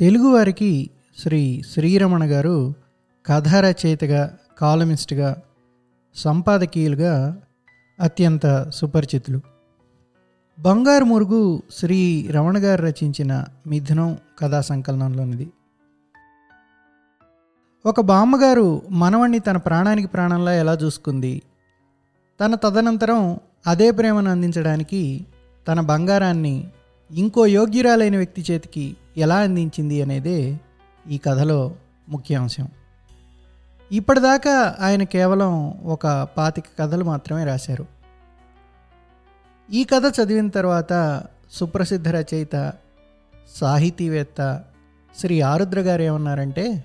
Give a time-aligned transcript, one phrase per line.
[0.00, 2.74] తెలుగువారికి శ్రీ శ్రీరమణ గారు
[3.26, 5.36] కథారచయితగా కాలమిస్ట్గా
[6.14, 7.36] సంపాదకీయులుగా
[8.00, 9.40] అత్యంత సుపరిచితులు.
[10.60, 15.52] బంగారు మురుగు శ్రీ రమణ గారు రచించిన మిథునం కథా సంకలనంలోనిది.
[17.86, 21.42] ఒక బామ్మగారు మనవణ్ణి తన ప్రాణానికి ప్రాణంలా ఎలా చూసుకుంది?
[22.40, 25.26] తన తదనంతరం అదే ప్రేమను అందించడానికి
[25.68, 26.68] తన బంగారాన్ని
[27.12, 30.60] ఇంకో యోగ్యురాలైన వ్యక్తి చేతికి ఎలా అందించింది అనేదే
[31.08, 31.74] ఈ కథలో
[32.08, 32.68] ముఖ్య అంశం.
[33.92, 37.86] ఇప్పటిదాకా ఆయన కేవలం ఒక పాతిక కథలు మాత్రమే రాశారు.
[39.70, 41.22] ఈ కథ చదివిన తర్వాత
[41.52, 42.72] సుప్రసిద్ధ రచయిత
[43.56, 44.64] సాహితీవేత్త
[45.18, 46.84] శ్రీ ఆరుద్ర గారు ఏమన్నారంటే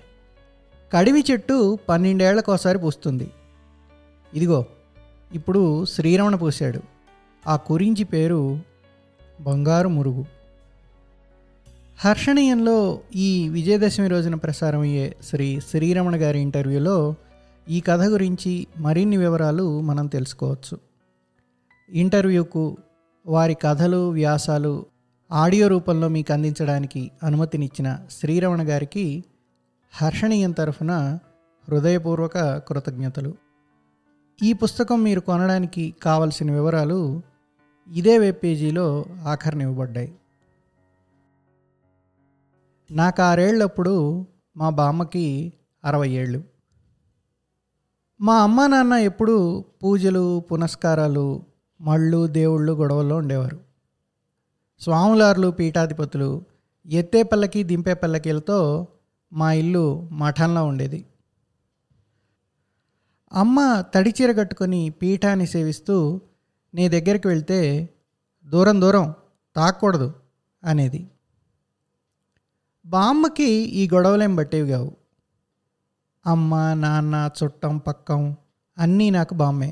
[0.92, 3.30] కడివి చెట్టు పన్నెండేళ్ళకోసారి పూస్తుంది.
[4.34, 4.64] ఇదిగో
[5.34, 6.80] ఇప్పుడు శ్రీరమణ పూశాడు.
[7.48, 8.73] ఆ కురించి పేరు
[9.40, 10.24] బంగారు మురుగు.
[11.98, 17.14] హర్షణీయంలో ఈ విజయదశమి రోజున ప్రసారమయ్యే శ్రీ శ్రీరమణ గారి ఇంటర్వ్యూలో
[17.70, 20.78] ఈ కథ గురించి మరిన్ని వివరాలు మనం తెలుసుకోవచ్చు.
[21.90, 22.76] ఇంటర్వ్యూకు
[23.26, 24.86] వారి కథలు వ్యాసాలు
[25.32, 29.24] ఆడియో రూపంలో మీకు అందించడానికి అనుమతినిచ్చిన శ్రీరమణ గారికి
[29.92, 31.18] హర్షణీయం తరఫున
[31.68, 33.34] హృదయపూర్వక కృతజ్ఞతలు.
[34.42, 37.22] ఈ పుస్తకం మీరు కొనడానికి కావలసిన వివరాలు
[37.88, 40.14] ఇదే వెబ్ పేజీలో ఆఖరినివ్వబడ్డాయి.
[42.90, 45.52] నాకు ఆరేళ్ళప్పుడు మా బామ్మకి
[45.84, 46.44] అరవై ఏళ్ళు.
[48.20, 51.44] మా అమ్మ నాన్న ఎప్పుడూ పూజలు పునస్కారాలు
[51.80, 53.60] మళ్ళు దేవుళ్ళు గొడవల్లో ఉండేవారు.
[54.80, 56.44] స్వాములార్లు పీఠాధిపతులు
[56.86, 58.86] ఎత్తే పల్లకి దింపే పల్లకీలతో
[59.32, 61.06] మా ఇల్లు మఠంలో ఉండేది.
[63.32, 66.20] అమ్మ తడిచీర కట్టుకొని పీఠాన్ని సేవిస్తూ
[66.74, 67.58] నీ దగ్గరికి వెళ్తే
[68.46, 69.14] దూరం దూరం
[69.56, 70.08] తాకూడదు
[70.62, 71.00] అనేది.
[72.84, 74.90] బామ్మకి ఈ గొడవలేం బట్టేవి కావు
[76.26, 78.22] అమ్మ నాన్న చుట్టం పక్కం
[78.78, 79.70] అన్నీ నాకు బామ్మే.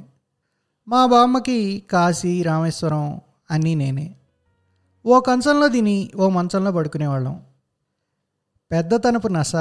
[0.88, 1.58] మా బామ్మకి
[1.92, 3.20] కాశీ రామేశ్వరం
[3.50, 4.06] అన్నీ నేనే.
[5.04, 7.36] ఓ కంచంలో తిని ఓ మంచంలో పడుకునేవాళ్ళం.
[8.70, 9.54] పెద్దతనపు నస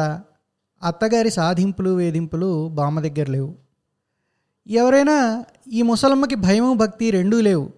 [0.81, 3.52] అత్తగారి సాధింపులు వేధింపులు బామ్మ దగ్గర లేవు.
[4.67, 7.73] ఎవరైనా ఈ ముసలమ్మకి భయము భక్తి రెండూ లేవు.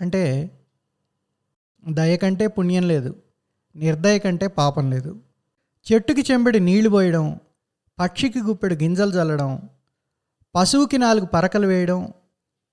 [0.00, 0.50] అంటే
[1.88, 3.22] దయ కంటే పుణ్యం లేదు
[3.76, 5.20] నిర్దయ కంటే పాపం లేదు.
[5.86, 7.40] చెట్టుకి చెంబడి నీళ్ళు పోయడం
[8.00, 9.68] పక్షికి గుప్పెడు గింజలు చల్లడం
[10.54, 12.12] పశువుకి నాలుగు పరకలు వేయడం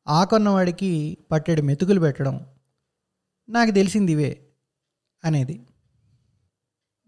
[0.07, 2.45] ఆకొన్నవాడికి పట్టెడు మెతుకులు పెట్టడం
[3.49, 4.39] నాకు తెలిసింది ఇవే
[5.23, 5.65] అనేది.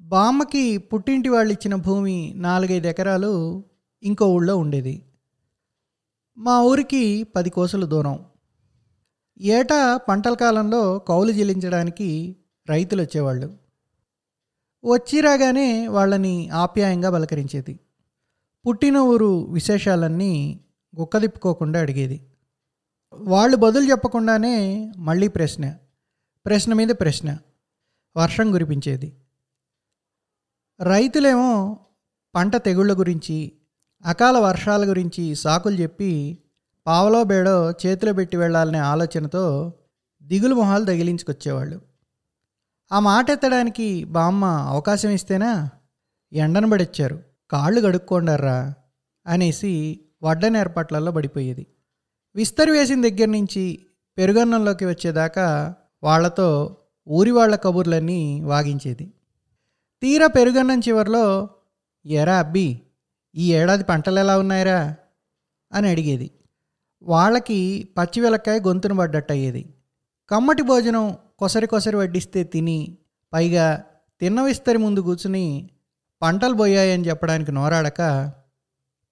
[0.01, 3.63] బామ్మకి పుట్టింటి వాళ్ళు ఇచ్చిన భూమి నాలుగైదు ఎకరాలు
[4.03, 5.05] ఇంకో ఊళ్ళో ఉండేది.
[6.41, 8.25] మా ఊరికి పది కోసలు దూరం.
[9.41, 12.37] ఏటా పంటల కాలంలో కౌలు చెల్లించడానికి
[12.69, 13.57] రైతులు వచ్చేవాళ్ళు.
[14.85, 17.79] వచ్చి రాగానే వాళ్ళని ఆప్యాయంగా బలకరించేది
[18.67, 20.59] పుట్టిన ఊరు విశేషాలన్నీ
[20.99, 22.27] గుక్కదిప్పుకోకుండా అడిగేది.
[23.13, 25.77] వాళ్ళు బదులు చెప్పకుండానే మళ్ళీ ప్రశ్న
[26.45, 27.37] ప్రశ్న మీద ప్రశ్న
[28.17, 29.17] వర్షం కురిపించేది.
[30.83, 31.79] రైతులేమో
[32.35, 33.60] పంట తెగుళ్ళ గురించి
[34.05, 36.37] అకాల వర్షాల గురించి సాకులు చెప్పి
[36.87, 39.73] పావలో బేడో చేతిలో పెట్టి వెళ్ళాలనే ఆలోచనతో
[40.23, 41.81] దిగులు మొహాలు తగిలించుకొచ్చేవాళ్ళు.
[42.91, 45.69] ఆ మాట ఎత్తడానికి బామ్మ అవకాశం ఇస్తేనా?
[46.33, 47.23] ఎండను పడిచ్చారు.
[47.51, 48.73] కాళ్ళు గడుక్కోండర్రా
[49.27, 51.67] అనేసి వడ్డన ఏర్పాట్లలో పడిపోయేది.
[52.35, 53.85] విస్తరి వేసిన దగ్గర నుంచి
[54.17, 56.77] పెరుగన్నంలోకి వచ్చేదాకా వాళ్ళతో
[57.09, 59.13] ఊరి వాళ్ళ కబుర్లన్నీ వాగించేది.
[60.01, 61.49] తీరా పెరుగన్నం చివరిలో
[62.05, 62.81] ఎరా అబ్బి
[63.35, 64.95] ఈ ఏడాది పంటలు ఎలా ఉన్నాయరా?
[65.73, 66.31] అని అడిగేది.
[67.03, 69.73] వాళ్ళకి పచ్చి వెలక్కాయ గొంతును పడ్డట్టు అయ్యేది.
[70.29, 72.97] కమ్మటి భోజనం కొసరి కొసరి వడ్డిస్తే తిని
[73.33, 73.83] పైగా
[74.19, 75.69] తిన్న విస్తరి ముందు కూర్చుని
[76.21, 78.31] పంటలు పోయాయని చెప్పడానికి నోరాడక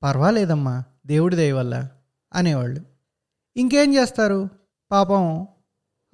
[0.03, 1.89] పర్వాలేదమ్మా దేవుడి దయవల్ల
[2.33, 2.81] అనేవాళ్ళు.
[3.57, 4.49] ఇంకేం చేస్తారు?
[4.91, 5.47] పాపం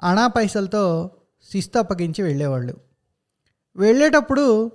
[0.04, 1.12] అణా పైసలతో
[1.52, 2.74] శిస్తు అప్పగించి వెళ్ళేవాళ్ళు.
[3.76, 4.72] వెళ్ళేటప్పుడు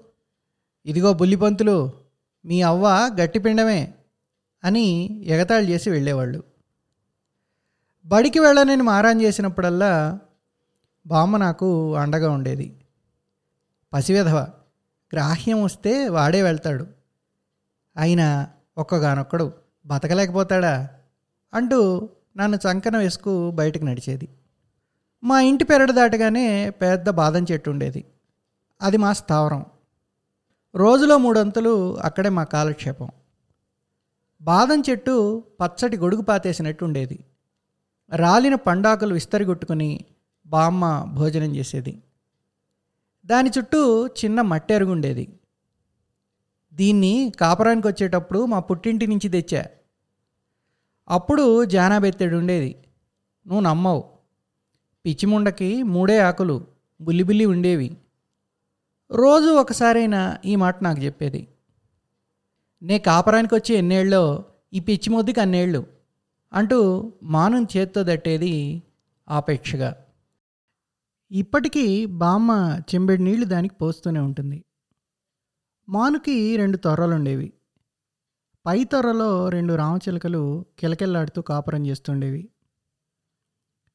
[0.86, 1.99] ఇదిగో బుల్లిపంతులు
[2.44, 3.94] మీ అవ్వ గట్టిపిండమే
[4.64, 4.86] అని
[5.26, 6.42] ఎగతాళి చేసి వెళ్ళేవాళ్ళు.
[8.04, 10.20] బడికి వెళ్ళనని మారాన్ చేసినప్పుడల్లా
[11.06, 12.80] బామ్మ నాకు అండగా ఉండేది.
[13.92, 14.48] పసివెధవ
[15.12, 16.86] గ్రాహ్యం వస్తే వాడే వెళ్తాడు.
[17.96, 19.52] అయినా ఒక్కగానొక్కడు
[19.86, 20.88] బతకలేకపోతాడా
[21.54, 24.28] అంటూ నన్ను చంకన వేసుకు బయటకు నడిచేది.
[25.24, 28.04] మా ఇంటి పెరడు దాటగానే పెద్ద బాదం చెట్టు ఉండేది.
[28.82, 29.66] అది మా స్థావరం.
[30.74, 33.08] రోజులో మూడొంతులు అక్కడే మా కాలక్షేపం.
[34.42, 37.24] బాదం చెట్టు పచ్చటి గొడుగు పాతేసినట్టు ఉండేది.
[38.16, 40.00] రాలిన పండాకులు విస్తరిగొట్టుకుని
[40.46, 42.02] బామ్మ భోజనం చేసేది.
[43.26, 45.40] దాని చుట్టూ చిన్న మట్టి అరుగుండేది
[46.72, 49.66] దీన్ని కాపరానికి వచ్చేటప్పుడు మా పుట్టింటి నుంచి తెచ్చా.
[51.08, 52.76] అప్పుడు జానాబెత్తెడు ఉండేది.
[53.46, 54.04] నువ్వు నమ్మవు.
[55.06, 56.66] పిచ్చిముండకి మూడే ఆకులు
[57.00, 57.96] బుల్లిబుల్లి ఉండేవి.
[59.12, 61.48] రోజు ఒకసారైనా ఈ మాట నాకు చెప్పేది.
[62.82, 65.86] నే కాపరానికి వచ్చి ఎన్నేళ్ళో ఈ పిచ్చి మొద్దుకి అన్నేళ్ళు
[66.52, 68.82] అంటూ మానం చేత్తో దట్టేది
[69.28, 69.96] ఆపేక్షగా.
[71.30, 74.64] ఇప్పటికీ బామ్మ చెంబెడి నీళ్ళు దానికి పోస్తూనే ఉంటుంది.
[75.88, 77.52] మానుకి రెండు తొర్రలుండేవి.
[78.66, 82.48] పై తొర్రలో రెండు రామచిలుకలు కిలకిల్లాడుతూ కాపురం చేస్తుండేవి.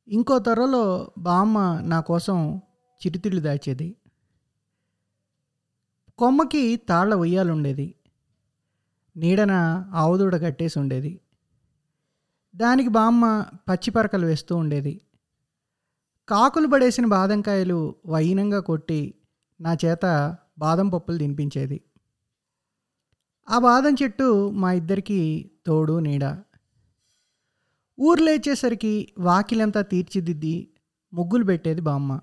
[0.08, 2.62] ఇంకో తొర్రలో బామ్మ నా కోసం
[3.06, 3.96] చిరుతిళ్ళు దాచేది.
[6.18, 7.96] కొమ్మకి తాళ్ళ ఉయ్యాలుండేది.
[9.18, 9.52] నీడన
[9.94, 11.22] ఆవుదూడ కట్టేసి ఉండేది
[12.56, 15.02] దానికి బామ్మ పచ్చిపరకలు వేస్తూ ఉండేది.
[16.30, 19.14] కాకులు పడేసిన బాదంకాయలు వైనంగా కొట్టి
[19.62, 21.82] నా చేత బాదం పప్పులు తినిపించేది.
[23.50, 26.38] ఆ బాదం చెట్టు మా ఇద్దరికి తోడు నీడ.
[28.00, 30.70] ఊరు లేచేసరికి వాకిలంతా తీర్చిదిద్ది
[31.14, 32.20] ముగ్గులు పెట్టేది బామ్మ.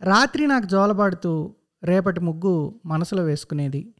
[0.00, 1.54] రాత్రి నాకు జోలబాడుతూ
[1.84, 3.94] రేపటి ముగ్గు మనసులో వేసుకునేది.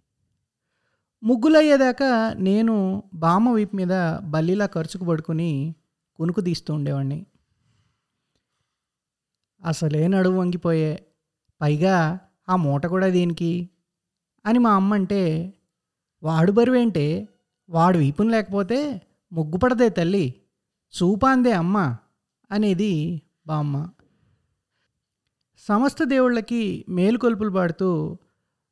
[1.22, 3.92] ముగ్గులయ్యేదాకా నేను బామ్మ వీపు మీద
[4.22, 5.74] బల్లిలా ఖర్చుకు పడుకుని
[6.18, 7.26] కునుకు తీస్తూ ఉండేవాడిని
[9.62, 11.06] అసలే నడువు వంగిపోయే
[11.60, 13.68] పైగా ఆ మూట కూడా దేనికి?
[14.44, 15.22] అని మా అమ్మ అంటే
[16.22, 17.28] వాడు బరువేంటే?
[17.68, 18.78] వాడు వీపుని లేకపోతే
[19.32, 20.34] ముగ్గు పడదే తల్లి
[20.94, 21.96] చూపాందే అమ్మ
[22.50, 23.88] అనేది బామ్మ
[25.66, 28.18] సమస్త దేవుళ్ళకి మేలుకొల్పులు పాడుతూ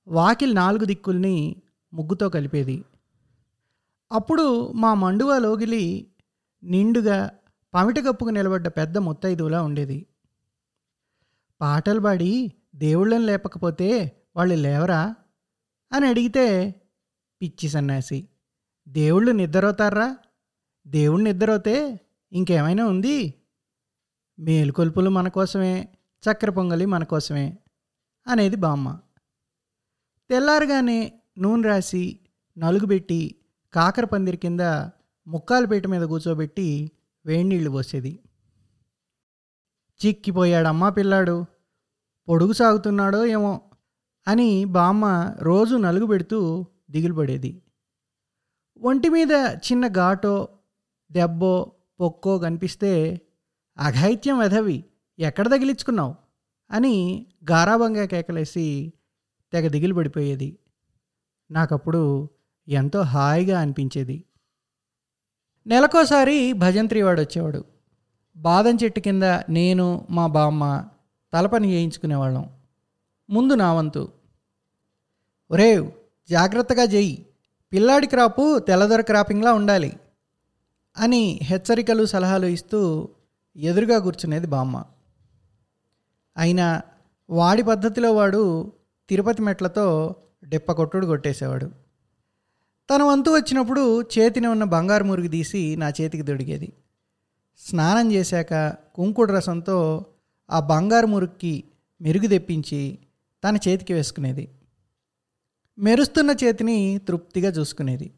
[0.09, 1.57] వాకిల్ నాలుగు దిక్కుల్ని
[1.95, 2.85] ముగ్గుతో కలిపేది.
[4.13, 6.07] అప్పుడు మా మండువా లోగిలి
[6.65, 7.31] నిండుగా
[7.75, 10.07] పమిట కప్పుకు నిలబడ్డ పెద్ద ముత్తైదువులా ఉండేది.
[11.61, 15.15] పాటలు పాడి దేవుళ్ళని లేపకపోతే వాళ్ళు లేవరా?
[15.93, 16.75] అని అడిగితే
[17.43, 18.29] పిచ్చి సన్యాసి
[18.89, 20.17] దేవుళ్ళు నిద్రవుతారా
[20.87, 22.01] దేవుడు నిద్రవుతే
[22.33, 23.35] ఇంకేమైనా ఉంది?
[24.39, 25.89] మేలుకొల్పులు మన కోసమే.
[26.31, 27.59] చక్కెర పొంగలి మన కోసమే
[28.27, 29.01] అనేది బామ్మ.
[30.31, 32.21] తెల్లారగానే నూనె రాసి
[32.59, 33.35] నలుగు పెట్టి
[33.73, 34.61] కాకర పందిరి కింద
[35.27, 36.91] ముక్కాలు పీట మీద కూర్చోబెట్టి
[37.27, 38.19] వేడి పోసేది.
[40.07, 41.45] చిక్కిపోయాడమ్మా పిల్లాడు
[42.29, 43.71] పొడుగు సాగుతున్నాడో ఏమో
[44.29, 47.63] అని బామ్మ రోజు నలుగు పెడుతూ దిగులు పడేది.
[48.79, 50.49] ఒంటి మీద చిన్న ఘాటో
[51.13, 53.21] దెబ్బో పొక్కో కనిపిస్తే
[53.79, 54.85] అఘాయిత్యం వెధవి.
[55.19, 56.15] ఎక్కడ తగిలించుకున్నావు?
[56.71, 58.93] అని గారాభంగా కేకలేసి
[59.53, 60.59] తెగ దిగులు పడిపోయేది.
[61.51, 62.31] నాకప్పుడు
[62.69, 64.25] ఎంతో హాయిగా అనిపించేది.
[65.67, 67.65] నెలకోసారి భజంత్రి వాడు వచ్చేవాడు.
[68.37, 70.85] బాదం చెట్టు కింద నేను మా బామ్మ
[71.33, 72.51] తలపని చేయించుకునేవాళ్ళం.
[73.31, 74.13] ముందు నా వంతు.
[75.51, 75.91] ఒరేవ్
[76.31, 77.27] జాగ్రత్తగా చేయి
[77.73, 80.01] పిల్లాడి క్రాపు తెల్లదొర క్రాపింగ్లా ఉండాలి
[80.97, 83.09] అని హెచ్చరికలు సలహాలు ఇస్తూ
[83.57, 84.85] ఎదురుగా కూర్చునేది బామ్మ.
[86.37, 86.83] అయినా
[87.31, 88.73] వాడి పద్ధతిలో వాడు
[89.09, 91.71] తిరుపతి మెట్లతో డెప్ప కొట్టుడు కొట్టేసేవాడు.
[92.91, 96.73] తన వంతు వచ్చినప్పుడు చేతిని ఉన్న బంగారు మురుగు తీసి నా చేతికి దొడిగేది.
[97.59, 100.05] స్నానం చేశాక కుంకుడు రసంతో
[100.51, 101.65] ఆ బంగారు మురుక్కి
[102.01, 102.99] మెరుగు తెప్పించి
[103.45, 104.49] తన చేతికి వేసుకునేది.
[105.79, 108.13] మెరుస్తున్న చేతిని తృప్తిగా చూసుకునేది.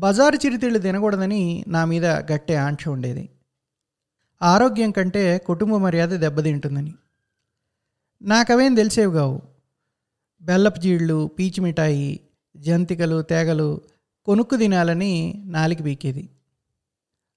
[0.00, 3.30] బజారు చిరుతిళ్ళు తినకూడదని నా మీద గట్టే ఆంక్ష ఉండేది.
[4.42, 6.94] ఆరోగ్యం కంటే కుటుంబ మర్యాద దెబ్బతింటుందని.
[8.22, 9.42] నాకవేం తెలిసేవి కావు.
[10.42, 12.20] బెల్లపు జీళ్ళు పీచు మిఠాయి
[12.56, 13.80] జంతికలు తేగలు
[14.24, 16.28] కొనుక్కు తినాలని నాలికి పీకేది.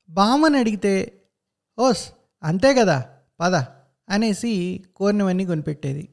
[0.10, 1.22] బామ్మని అడిగితే
[1.80, 2.12] ఓస్
[2.44, 3.06] అంతే కదా
[3.40, 3.56] పద
[4.10, 6.10] అనేసి కోరినవన్నీ కొనిపెట్టేది.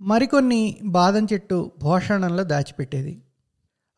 [0.00, 3.22] మరికొన్ని బాదం చెట్టు భోషణంలో దాచిపెట్టేది.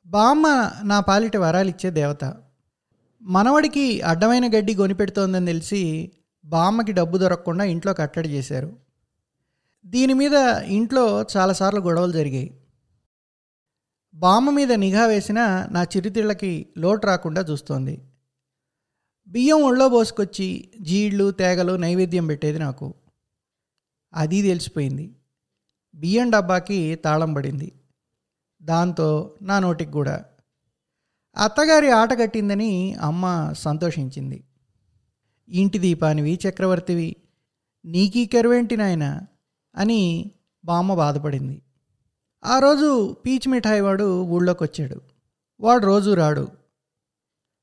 [0.06, 2.24] బామ్మ నా పాలిట వరాలిచ్చే దేవత.
[3.22, 6.12] మనవడికి అడ్డమైన గడ్డి గొనిపెడుతోందని తెలిసి
[6.44, 8.76] బామ్మకి డబ్బు దొరకకుండా ఇంట్లో కట్టడి చేశారు.
[9.86, 10.32] దీని మీద
[10.66, 12.60] ఇంట్లో చాలాసార్లు గొడవలు జరిగాయి.
[14.14, 18.02] బామ్మ మీద నిఘా వేసిన నా చిరుతిళ్ళకి లోటు రాకుండా చూస్తోంది.
[19.28, 22.94] బియ్యం ఒళ్ళో పోసుకొచ్చి జీళ్ళు తేగలు నైవేద్యం పెట్టేది నాకు.
[24.14, 25.16] అది తెలిసిపోయింది.
[25.94, 27.72] బియ్యం డబ్బాకి తాళం పడింది.
[28.62, 30.24] దాంతో నా నోటికి కూడా
[31.38, 34.44] అత్తగారి ఆట కట్టిందని అమ్మ సంతోషించింది.
[35.48, 37.16] ఇంటి దీపానివి చక్రవర్తివి
[37.84, 39.20] నీకీ కరువేంటి నాయన?
[39.76, 40.30] అని
[40.64, 41.62] బామ్మ బాధపడింది.
[42.44, 45.00] ఆ రోజు పీచ్ మిఠాయి వాడు ఊళ్ళోకి వచ్చాడు
[45.60, 46.48] వాడు రోజు రాడు.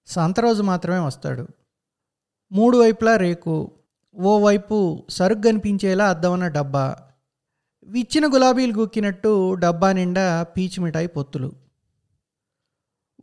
[0.08, 1.48] సంత రోజు మాత్రమే వస్తాడు.
[2.51, 3.72] మూడు వైపులా రేకు
[4.15, 6.96] ఓ వైపు కనిపించేలా అద్దమన్న డబ్బా.
[7.84, 11.64] విచ్చిన గులాబీలు గుక్కినట్టు డబ్బా నిండా పీచు మిఠాయి పొత్తులు.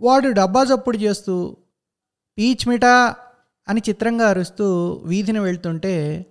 [0.03, 1.57] వాడు డబ్బా చప్పుడు చేస్తూ
[2.39, 3.17] పీచ్ మిఠా
[3.69, 6.27] అని చిత్రంగా అరుస్తూ వీధిని వెళ్తుంటే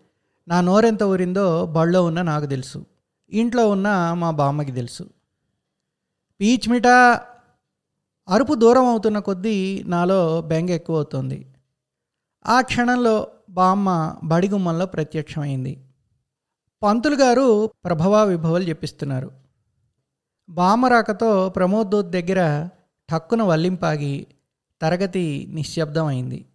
[0.47, 2.85] నా నోరెంత ఊరిందో బళ్ళో ఉన్న నాకు తెలుసు.
[3.29, 5.03] ఇంట్లో ఉన్న మా బామ్మకి తెలుసు.
[6.41, 7.21] పీచ్ మిఠా
[8.29, 11.53] అరుపు దూరం అవుతున్న కొద్దీ నాలో బెంగ ఎక్కువ అవుతుంది
[12.47, 15.83] ఆ క్షణంలో బామ్మ బడిగుమ్మంలో ప్రత్యక్షమైంది.
[16.83, 19.31] పంతులు గారు ప్రభవా విభవాలు చెప్పిస్తున్నారు.
[20.49, 22.69] బామ్మ రాకతో ప్రమోద్ దగ్గర
[23.11, 24.27] ఠక్కున వల్లింపాగి
[24.81, 26.45] తరగతి నిశ్శబ్దమైంది.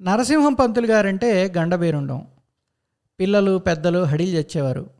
[0.00, 2.26] నరసింహం పంతులు గారంటే గండబేరుండం.
[3.20, 4.90] పిల్లలు పెద్దలు హడిలు తెచ్చేవారు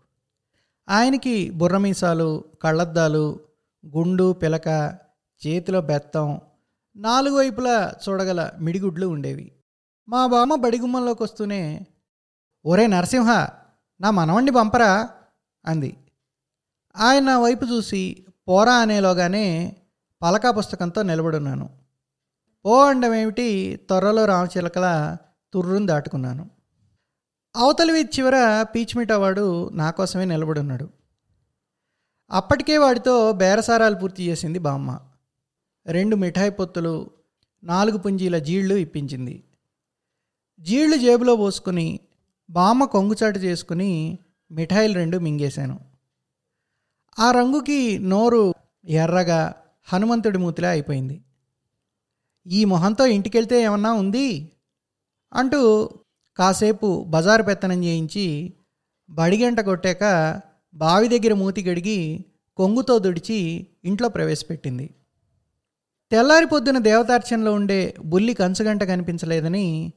[0.88, 3.40] ఆయనకి బుర్రమీసాలు కళ్ళద్దాలు
[3.86, 4.98] గుండు పిలక
[5.46, 6.40] చేతిలో బెత్తం
[6.96, 9.52] నాలుగు వైపులా చూడగల మిడిగుడ్లు ఉండేవి.
[10.08, 11.86] మా బామ్మ బడిగుమ్మంలోకి వస్తూనే
[12.66, 13.48] ఒరే నరసింహ
[14.00, 15.08] నా మనవండి పంపరా
[15.66, 15.96] అంది.
[16.96, 19.76] ఆయన వైపు చూసి పోరా అనేలోగానే
[20.22, 21.70] పలకా పుస్తకంతో నిలబడున్నాను.
[22.64, 25.16] పో అండమేమిటి త్వరలో రామచిలకల
[25.52, 26.50] తుర్రుని దాటుకున్నాను.
[27.56, 30.88] అవతలి చివర పీచ్మిఠా వాడు నా కోసమే నిలబడున్నాడు.
[32.30, 35.00] అప్పటికే వాడితో బేరసారాలు పూర్తి చేసింది బామ్మ.
[35.86, 37.10] రెండు మిఠాయి పొత్తులు
[37.64, 39.44] నాలుగు పుంజీల జీళ్ళు ఇప్పించింది.
[40.60, 42.00] జీళ్ళు జేబులో పోసుకుని
[42.50, 44.18] బామ్మ కొంగుచాటు చేసుకుని
[44.50, 45.80] మిఠాయిలు రెండు మింగేశాను.
[47.18, 51.24] ఆ రంగుకి నోరు ఎర్రగా హనుమంతుడి మూతిలా అయిపోయింది.
[52.46, 54.52] ఈ మొహంతో ఇంటికెళ్తే ఏమన్నా ఉంది?
[55.34, 55.90] అంటూ
[56.36, 58.54] కాసేపు బజారు పెత్తనం చేయించి
[59.10, 60.40] బడిగంట కొట్టాక
[60.74, 62.24] బావి దగ్గర మూతి గడిగి
[62.56, 64.94] కొంగుతో దుడిచి ఇంట్లో ప్రవేశపెట్టింది.
[66.10, 69.92] తెల్లారి పొద్దున దేవతార్చనలో ఉండే బుల్లి కంచుగంట కనిపించలేదని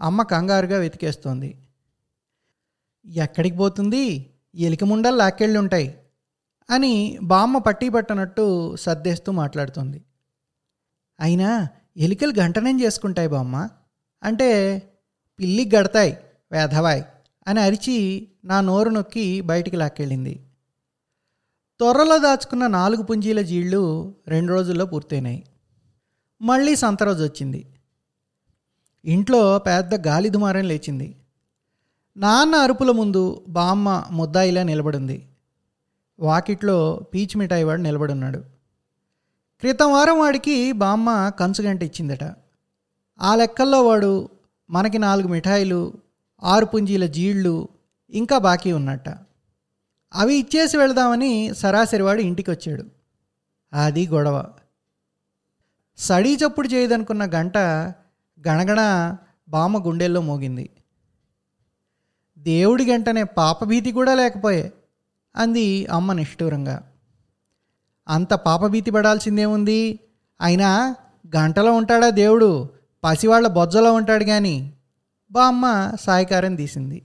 [0.00, 1.68] అమ్మ కంగారుగా వెతికేస్తోంది.
[3.06, 4.30] ఎక్కడికి పోతుంది?
[4.54, 6.01] ఎలికముండలు లాక్కెళ్ళుంటాయి.
[6.72, 10.04] అని బామ్మ పట్టీ పట్టనట్టు సర్దేస్తూ మాట్లాడుతుంది.
[11.20, 13.68] అయినా ఎలికలు గంటనేం చేసుకుంటాయి బామ్మ?
[14.22, 14.78] అంటే
[15.38, 16.18] పిల్లికి గడతాయి
[16.52, 17.02] వేధవాయ్
[17.46, 20.46] అని అరిచి నా నోరు నొక్కి బయటికి లాక్కెళ్ళింది.
[21.78, 25.44] త్వరలో దాచుకున్న నాలుగు పుంజీల జీళ్ళు రెండు రోజుల్లో పూర్తయినాయి.
[26.42, 27.66] మళ్ళీ సంత రోజు వచ్చింది.
[29.04, 31.16] ఇంట్లో పెద్ద గాలి దుమారం లేచింది.
[32.16, 35.28] నాన్న అరుపుల ముందు బామ్మ ముద్దాయిలా నిలబడింది.
[36.22, 38.38] వాకిట్లో పీచ్ మిఠాయి వాడు నిలబడున్నాడు
[39.60, 42.24] క్రితం వారం వాడికి బామ్మ కంచుగంట ఇచ్చిందట.
[43.20, 44.28] ఆ లెక్కల్లో వాడు
[44.70, 45.92] మనకి నాలుగు మిఠాయిలు
[46.42, 47.68] ఆరు పుంజీల జీళ్ళు
[48.10, 49.08] ఇంకా బాకీ ఉన్నట్ట.
[50.14, 52.84] అవి ఇచ్చేసి వెళదామని సరాసరి వాడు ఇంటికి వచ్చాడు
[53.72, 54.52] అది గొడవ.
[55.98, 57.58] సడీ చప్పుడు చేయదనుకున్న గంట
[58.48, 58.80] గణగణ
[59.48, 60.70] బామ్మ గుండెల్లో మోగింది.
[62.38, 64.72] దేవుడి గంటనే పాపభీతి కూడా లేకపోయే
[65.36, 66.82] అంది అమ్మ నిష్ఠూరంగా.
[68.08, 70.00] అంత పాపభీతి పడాల్సిందేముంది
[70.40, 70.96] అయినా
[71.36, 72.70] గంటలో ఉంటాడా దేవుడు?
[73.04, 74.72] పసివాళ్ళ బొజ్జలో ఉంటాడు కానీ
[75.32, 77.02] బామ్మ సాయకారం తీసింది.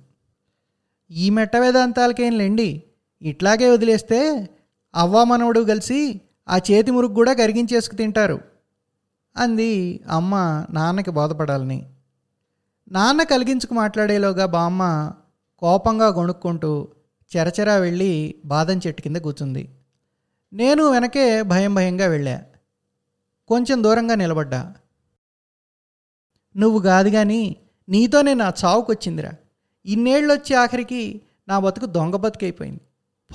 [1.11, 2.83] ఈ మెట్ట వేదాంతాలకేం లేండి.
[3.21, 4.49] ఇట్లాగే వదిలేస్తే
[4.95, 8.39] అవ్వ కలిసి ఆ చేతి మురుగు కూడా కరిగించేసుకు తింటారు.
[9.37, 11.89] అంది అమ్మ నాన్నకి బోధపడాలని.
[12.91, 15.11] నాన్న కలిగించుకు మాట్లాడేలోగా బామ్మ
[15.59, 16.87] కోపంగా గొణుక్కుంటూ
[17.35, 19.69] చెరచెరా వెళ్ళి బాదం చెట్టు కింద కూర్చుంది.
[20.53, 22.41] నేను వెనకే భయం భయంగా వెళ్ళా.
[23.47, 24.73] కొంచెం దూరంగా నిలబడ్డా.
[26.57, 27.55] నువ్వు కాదు కానీ
[27.89, 29.31] నీతోనే నా చావుకొచ్చిందిరా.
[29.85, 32.81] ఇన్నేళ్ళు వచ్చి ఆఖరికి నా బతుకు దొంగ బతుకైపోయింది.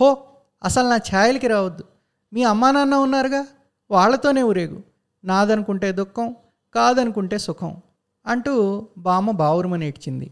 [0.01, 0.27] పో
[0.65, 1.85] అసలు నా ఛాయలకి రావద్దు.
[2.33, 3.47] మీ అమ్మా నాన్న ఉన్నారుగా?
[3.91, 4.83] వాళ్ళతోనే ఊరేగు.
[5.25, 6.37] నాదనుకుంటే దుఃఖం
[6.75, 7.77] కాదనుకుంటే సుఖం
[8.27, 10.31] అంటూ బామ్మ బావురమని ఏడ్చింది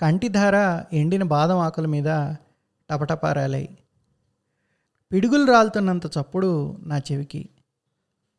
[0.00, 2.04] కంటిధార ఎండిన బాదం ఆకుల మీద
[2.90, 3.78] టపటపారాలాయి
[5.12, 7.48] పిడుగులు రాలుతున్నంత చప్పుడు నా చెవికి.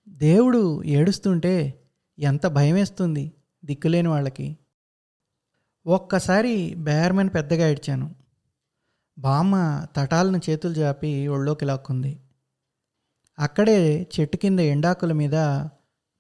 [0.10, 1.82] దేవుడు ఏడుస్తుంటే
[2.20, 3.34] ఎంత భయమేస్తుంది
[3.66, 4.58] దిక్కులేని వాళ్ళకి.
[5.88, 8.16] ఒక్కసారి బేర్మెన్ పెద్దగా ఏడ్చాను.
[9.20, 12.20] బామ్మ తటాలను చేతులు జాపి ఒళ్ళోకి లాక్కుంది.
[13.40, 15.34] అక్కడే చెట్టు కింద ఎండాకుల మీద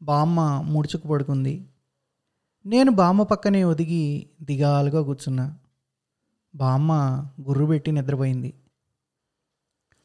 [0.01, 1.65] బామ్మ ముడుచుకు పడుకుంది.
[2.67, 5.57] నేను బామ్మ పక్కనే ఒదిగి దిగాలుగా కూర్చున్నా.
[6.55, 6.91] బామ్మ
[7.41, 8.53] గుర్రు పెట్టి నిద్రపోయింది.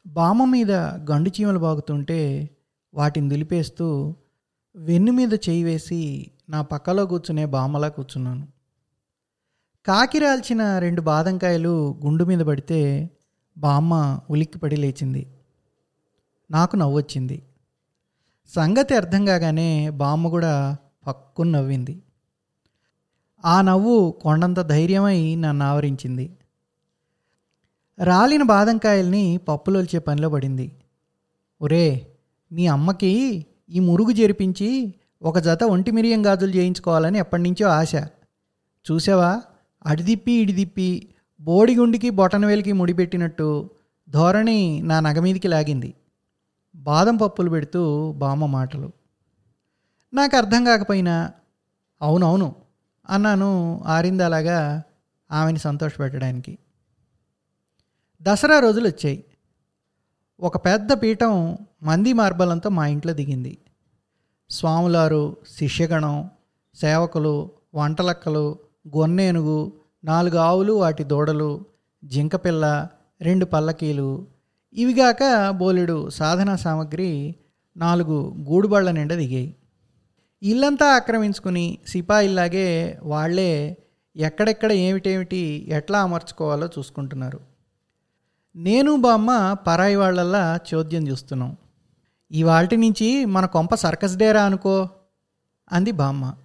[0.07, 0.71] బామ్మ మీద
[1.11, 2.49] గండు చీమలు బాగుతుంటే
[2.93, 4.15] వాటిని దులిపేస్తూ
[4.75, 8.47] వెన్ను మీద చేయి వేసి నా పక్కలో కూర్చునే బామ్మలా కూర్చున్నాను.
[9.85, 13.09] కాకిరాల్చిన రెండు బాదంకాయలు గుండు మీద పడితే
[13.57, 15.27] బామ్మ ఉలిక్కిపడి లేచింది.
[16.51, 17.43] నాకు నవ్వొచ్చింది
[18.47, 20.77] సంగతి అర్థం కాగానే బామ్మ కూడా
[21.07, 22.03] పక్కున నవ్వింది.
[23.45, 26.37] ఆ నవ్వు కొండంత ధైర్యమై నన్ను ఆవరించింది.
[28.03, 30.71] రాలిన బాదంకాయల్ని పప్పులొల్చే పనిలో పడింది.
[31.61, 32.07] ఒరే
[32.51, 37.95] మీ అమ్మకి ఈ మురుగు జరిపించి ఒక జత ఒంటి మిరియం గాజులు చేయించుకోవాలని ఎప్పటి నుంచో ఆశ.
[38.91, 39.41] చూసావా?
[39.85, 41.09] అడిదిప్పి ఇడిదిప్పి
[41.41, 43.69] బోడిగుండికి బొటనవేలికి ముడిపెట్టినట్టు
[44.09, 45.93] ధోరణి నా నగ మీదికి లాగింది.
[46.75, 48.91] బాదం పప్పులు పెడుతూ బామ్మ మాటలు.
[50.13, 51.31] నాకు అర్థం కాకపోయినా
[52.01, 52.55] అవునవును
[53.09, 54.83] అన్నాను ఆరిందలాగా
[55.31, 56.57] ఆమెని సంతోషపెట్టడానికి.
[58.21, 59.23] దసరా రోజులు వచ్చాయి
[60.39, 63.57] ఒక పెద్ద పీఠం మంది మార్బలంతో మా ఇంట్లో దిగింది.
[64.49, 66.29] స్వాములారు శిష్యగణం
[66.75, 68.59] సేవకులు వంటలక్కలు
[68.97, 71.65] గొన్నేనుగు నాలుగు ఆవులు వాటి దూడలు
[72.05, 72.87] జింకపిల్ల
[73.21, 74.27] రెండు పల్లకీలు.
[74.73, 77.35] ఇవిగాక బోలెడు సాధనా సామగ్రి
[77.77, 79.55] నాలుగు గూడుబళ్ళ నిండా దిగాయి.
[80.43, 83.77] ఇల్లంతా ఆక్రమించుకుని సిపాయిల్లాగే వాళ్ళే
[84.15, 87.39] ఎక్కడెక్కడ ఏమిటేమిటి ఎట్లా అమర్చుకోవాలో చూసుకుంటున్నారు.
[88.55, 91.57] నేను బామ్మ పరాయి వాళ్ళల్లా చోద్యం చూస్తున్నాం.
[92.31, 94.89] ఇవాటి నుంచి మన కొంప సర్కస్ డేరా అనుకో
[95.71, 96.35] అంది బామ్మ.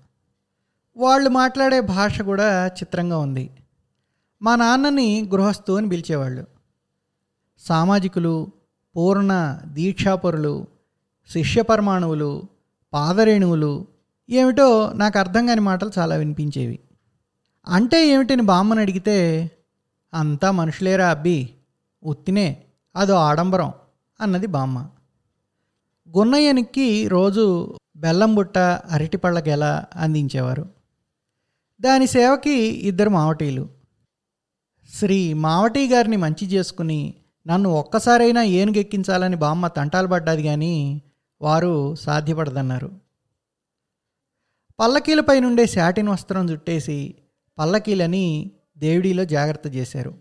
[0.97, 3.51] వాళ్ళు మాట్లాడే భాష కూడా చిత్రంగా ఉంది.
[4.43, 6.45] మా నాన్నని గృహస్థు అని పిలిచేవాళ్ళు.
[7.59, 8.47] సామాజికులు
[8.97, 10.67] పూర్ణ దీక్షాపరులు
[11.33, 12.56] శిష్యపరమాణువులు
[12.97, 13.87] పాదరేణువులు
[14.31, 16.79] ఏమిటో నాకు అర్థం కాని మాటలు చాలా వినిపించేవి.
[17.69, 19.51] అంటే ఏమిటని బామ్మని అడిగితే
[20.15, 21.51] అంతా మనుషులేరా అబ్బి?
[22.05, 22.63] ఉత్తినే
[22.97, 23.73] అదో ఆడంబరం
[24.21, 24.89] అన్నది బామ్మ.
[26.17, 28.59] గున్నయ్యనికి రోజు బెల్లం బుట్ట
[28.91, 30.69] అరటిపళ్ళ గెల అందించేవారు.
[31.81, 33.69] దాని సేవకి ఇద్దరు మావటీలు.
[34.95, 37.15] శ్రీ మావటి గారిని మంచి చేసుకుని
[37.47, 41.03] నన్ను ఒక్కసారైనా ఏనుగెక్కించాలని బామ్మ తంటాలు పడ్డది కానీ
[41.41, 42.91] వారు సాధ్యపడదన్నారు.
[44.81, 47.15] పల్లకీలపై నుండే శాటిన్ వస్త్రం చుట్టేసి
[47.59, 50.15] పల్లకీలని దేవుడిలో జాగ్రత్త చేశారు.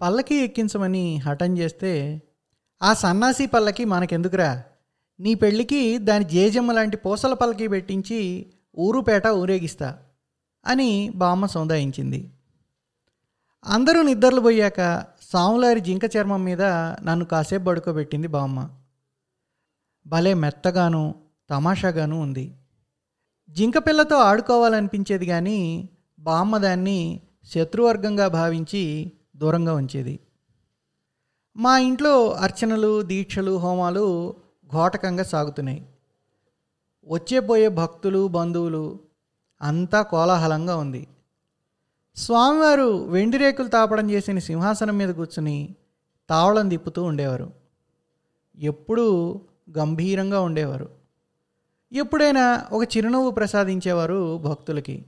[0.00, 2.22] పల్లకి ఎక్కించమని హఠం చేస్తే
[2.82, 4.62] ఆ సన్నాసి పల్లకి మనకెందుకురా?
[5.20, 9.98] నీ పెళ్ళికి దాని జేజమ్మ లాంటి పూసల పల్లకి పెట్టించి ఊరుపేట ఊరేగిస్తా
[10.66, 12.32] అని బామ్మ సముదాయించింది.
[13.66, 16.62] అందరూ నిద్రలు పోయాక సాములారి జింక చర్మం మీద
[17.02, 18.68] నన్ను కాసేపు పడుకోబెట్టింది బామ్మ.
[20.06, 21.14] భలే మెత్తగాను
[21.50, 22.54] తమాషాగాను ఉంది.
[23.50, 25.88] జింకపిల్లతో ఆడుకోవాలనిపించేది కానీ
[26.18, 30.18] బామ్మ దాన్ని శత్రువర్గంగా భావించి దూరంగా ఉంచేది.
[31.56, 34.36] మా ఇంట్లో అర్చనలు దీక్షలు హోమాలు
[34.72, 35.86] ఘోటకంగా సాగుతున్నాయి.
[37.06, 39.00] వచ్చే పోయే భక్తులు బంధువులు
[39.62, 41.06] అంతా కోలాహలంగా ఉంది.
[42.16, 45.76] స్వామివారు వెండి రేకులు తాపడం చేసిన సింహాసనం మీద కూర్చుని
[46.28, 47.52] తావళం తిప్పుతూ ఉండేవారు.
[48.58, 49.40] ఎప్పుడూ
[49.78, 50.88] గంభీరంగా ఉండేవారు.
[51.92, 55.06] ఎప్పుడైనా ఒక చిరునవ్వు ప్రసాదించేవారు భక్తులకి.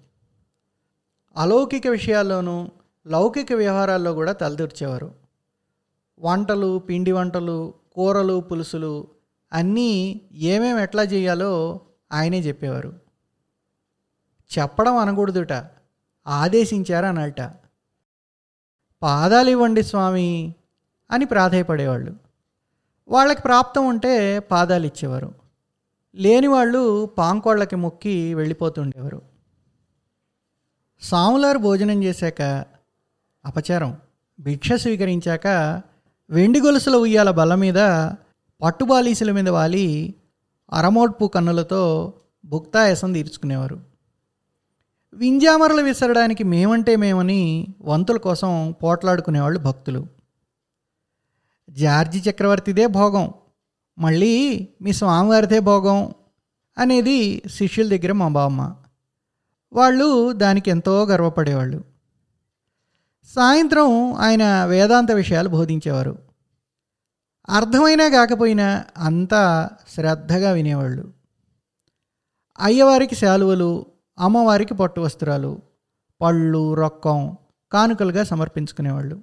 [1.37, 2.69] అలౌకిక విషయాల్లోనూ
[3.07, 5.15] లౌకిక వ్యవహారాల్లో కూడా తలదూర్చేవారు.
[6.21, 9.07] వంటలు పిండి వంటలు కూరలు పులుసులు
[9.53, 11.81] అన్నీ ఏమేమి ఎట్లా చేయాలో
[12.13, 13.01] ఆయనే చెప్పేవారు.
[14.59, 15.53] చెప్పడం అనకూడదుట
[16.27, 17.41] ఆదేశించారనట
[19.03, 20.55] పాదాలు ఇవ్వండి స్వామి
[21.11, 22.28] అని ప్రాధాయపడేవాళ్ళు.
[23.09, 25.35] వాళ్ళకి ప్రాప్తం ఉంటే పాదాలు ఇచ్చేవారు.
[26.15, 29.23] లేని వాళ్ళు పాంకోళ్ళకి మొక్కి వెళ్ళిపోతుండేవారు.
[31.01, 32.65] సాములారు భోజనం చేశాక
[33.45, 33.97] అపచారం.
[34.41, 35.47] భిక్ష స్వీకరించాక
[36.31, 37.75] వెండి గొలుసుల ఉయ్యాల బల్ల మీద
[38.63, 40.15] పట్టుబాలీసుల మీద వాలి
[40.73, 42.13] అరమోడ్పు కన్నులతో
[42.45, 43.81] భుక్తాయసం తీర్చుకునేవారు.
[45.15, 50.18] వింజామరలు విసరడానికి మేమంటే మేమని వంతుల కోసం పోట్లాడుకునేవాళ్ళు భక్తులు.
[51.71, 53.35] జార్జి చక్రవర్తిదే భోగం
[53.99, 56.15] మళ్ళీ మీ స్వామివారిదే భోగం
[56.79, 58.75] అనేది శిష్యుల దగ్గర మా బామ్మ.
[59.73, 61.85] వాళ్ళు దానికి ఎంతో గర్వపడేవాళ్ళు.
[63.25, 66.19] సాయంత్రం ఆయన వేదాంత విషయాలు బోధించేవారు.
[67.49, 71.13] అర్థమైనా కాకపోయినా అంతా శ్రద్ధగా వినేవాళ్ళు.
[72.61, 73.87] అయ్యవారికి శాలువలు
[74.19, 75.63] అమ్మవారికి పట్టు వస్త్రాలు
[76.21, 77.37] పళ్ళు రొక్కం
[77.73, 79.21] కానుకలుగా సమర్పించుకునేవాళ్ళు.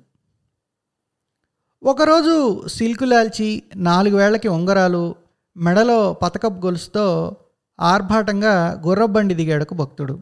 [1.86, 5.16] ఒకరోజు సిల్కు లాల్చి నాలుగు వేళ్ళకి ఉంగరాలు
[5.58, 7.36] మెడలో పతకపు గొలుసుతో
[7.80, 10.20] ఆర్భాటంగా గుర్రబండి దిగాడుకు భక్తుడు.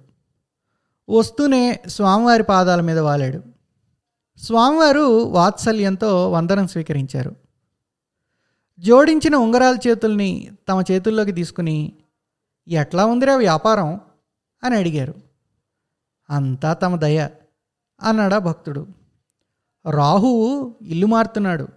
[1.09, 3.43] వస్తూనే స్వామివారి పాదాల మీద వాలాడు.
[4.37, 7.35] స్వామివారు వాత్సల్యంతో వందనం స్వీకరించారు.
[8.79, 11.93] జోడించిన ఉంగరాల చేతుల్ని తమ చేతుల్లోకి తీసుకుని
[12.67, 13.99] ఎట్లా ఉందిరా వ్యాపారం?
[14.63, 15.13] అని అడిగారు.
[16.29, 17.29] అంతా తమ దయ
[18.01, 19.02] అన్నాడా భక్తుడు.
[19.89, 21.67] రాహువు ఇల్లు మారుతున్నాడు.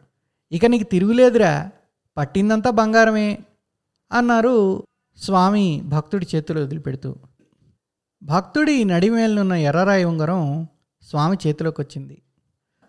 [0.52, 1.70] ఇక నీకు తిరుగులేదురా
[2.16, 3.38] పట్టిందంతా బంగారమే
[4.12, 4.84] అన్నారు
[5.16, 7.16] స్వామి భక్తుడి చేతులు వదిలిపెడుతూ.
[8.22, 10.68] భక్తుడి నడిమేలనున్న ఎర్రరాయి ఉంగరం
[11.02, 12.22] స్వామి చేతిలోకి వచ్చింది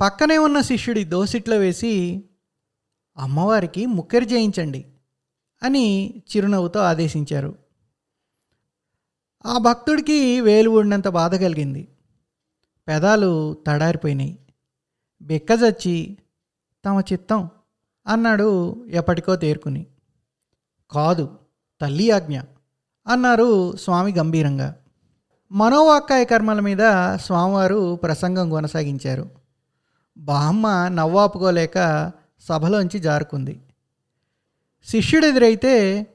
[0.02, 2.24] పక్కనే ఉన్న శిష్యుడి దోసిట్లో వేసి
[3.18, 4.86] అమ్మవారికి ముక్కెరి చేయించండి
[5.64, 7.56] అని చిరునవ్వుతో ఆదేశించారు.
[9.46, 11.88] ఆ భక్తుడికి వేలు ఊడినంత బాధ కలిగింది.
[12.88, 14.40] పెదాలు తడారిపోయినాయి.
[15.22, 16.18] బెక్కజచ్చి
[16.86, 17.50] తమ చిత్తం
[18.08, 19.86] అన్నాడు ఎప్పటికో తేరుకుని.
[20.92, 21.30] కాదు
[21.82, 22.40] తల్లి ఆజ్ఞ
[23.08, 24.76] అన్నారు స్వామి గంభీరంగా.
[25.52, 29.30] మనోవాక్కాయ కర్మల మీద స్వామివారు ప్రసంగం కొనసాగించారు.
[30.18, 33.60] బామ్మ నవ్వాపుకోలేక సభలోంచి జారుకుంది.
[34.86, 36.08] శిష్యుడు ఎదురైతే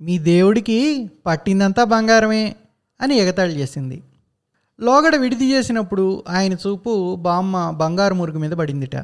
[0.00, 2.56] మీ దేవుడికి పట్టిందంతా బంగారమే
[3.00, 4.02] అని ఎగతాళి చేసింది.
[4.80, 8.96] లోగడ విడిది చేసినప్పుడు ఆయన చూపు బామ్మ బంగారు మురుగు మీద పడిందిట.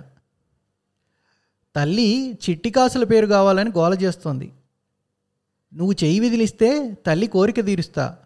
[1.77, 4.53] తల్లి చిట్టి కాసుల పేరు కావాలని గోల చేస్తోంది.
[5.75, 8.17] నువ్వు చెయ్యి విదిలిస్తే తల్లి కోరిక తీరుస్తా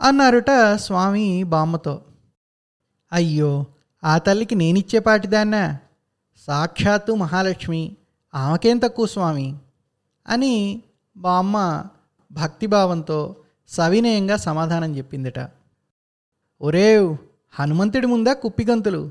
[0.00, 2.02] అన్నారుట స్వామి బామ్మతో.
[3.12, 3.66] అయ్యో
[4.04, 5.78] ఆ తల్లికి నేనిచ్చే పాటిదాన్నా?
[6.36, 7.96] సాక్షాత్తు మహాలక్ష్మి
[8.34, 9.56] ఆమెకేం తక్కువ స్వామి?
[10.28, 10.82] అని
[11.16, 11.84] బామ్మ
[12.32, 13.36] భక్తిభావంతో
[13.68, 15.63] సవినయంగా సమాధానం చెప్పిందిట.
[16.64, 17.16] ఒరేవ్
[17.50, 19.10] హనుమంతుడి ముందా కుప్పిగంతులు?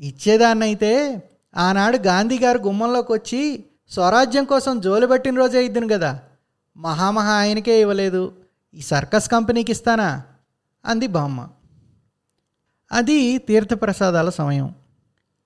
[0.00, 1.22] ఇచ్చేదాన్నైతే
[1.56, 6.22] ఆనాడు గాంధీ గారు గుమ్మంలోకి వచ్చి స్వరాజ్యం కోసం జోలు పెట్టిన రోజే ఇద్దును కదా
[6.76, 8.32] మహామహా ఆయనకే ఇవ్వలేదు.
[8.74, 10.22] ఈ సర్కస్ కంపెనీకి ఇస్తానా?
[10.84, 11.48] అంది బామ్మ.
[12.92, 14.74] అది తీర్థప్రసాదాల సమయం.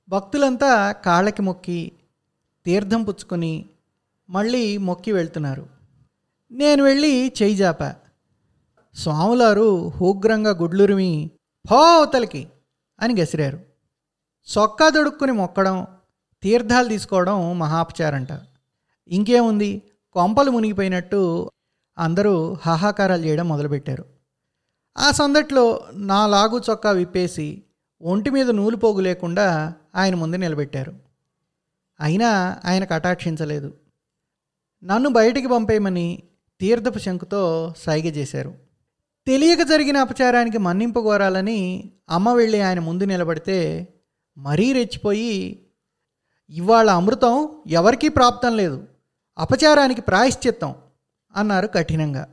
[0.08, 1.92] భక్తులంతా కాళ్ళకి మొక్కి
[2.66, 3.64] తీర్థం పుచ్చుకొని
[4.30, 5.66] మళ్ళీ మొక్కి వెళ్తున్నారు.
[6.52, 7.94] నేను వెళ్ళి చేయి జాపా.
[8.94, 11.30] స్వాములారు హూగ్రంగా గుడ్లురిమి
[11.72, 12.48] పోవతలకి
[13.00, 13.60] అని గసిరారు.
[14.46, 15.86] సొక్కా దొడుక్కుని మొక్కడం
[16.42, 18.28] తీర్థాలు తీసుకోవడం మహాపచారంట.
[19.08, 19.82] ఇంకేముంది?
[20.12, 21.50] కొంపలు మునిగిపోయినట్టు
[21.98, 24.04] అందరూ హాహాకారాలు చేయడం మొదలుపెట్టారు.
[24.98, 27.62] ఆ సందట్లో నా లాగు చొక్కా విప్పేసి
[28.02, 30.94] ఒంటి మీద నూలు పోగు లేకుండా ఆయన ముందు నిలబెట్టారు.
[32.00, 33.74] అయినా ఆయన కటాక్షించలేదు.
[34.84, 36.22] నన్ను బయటికి పంపేయమని
[36.60, 38.71] తీర్థపు శంకుతో సైగ చేశారు.
[39.26, 43.88] తెలియక జరిగిన అపచారానికి మన్నింపు కోరాలని అమ్మ వెళ్ళి ఆయన ముందు నిలబడితే
[44.38, 45.66] మరీ రెచ్చిపోయి
[46.50, 48.88] ఇవాళ అమృతం ఎవరికీ ప్రాప్తం లేదు.
[49.38, 50.74] అపచారానికి ప్రాయశ్చిత్తం
[51.36, 52.28] అన్నారు కఠినంగా.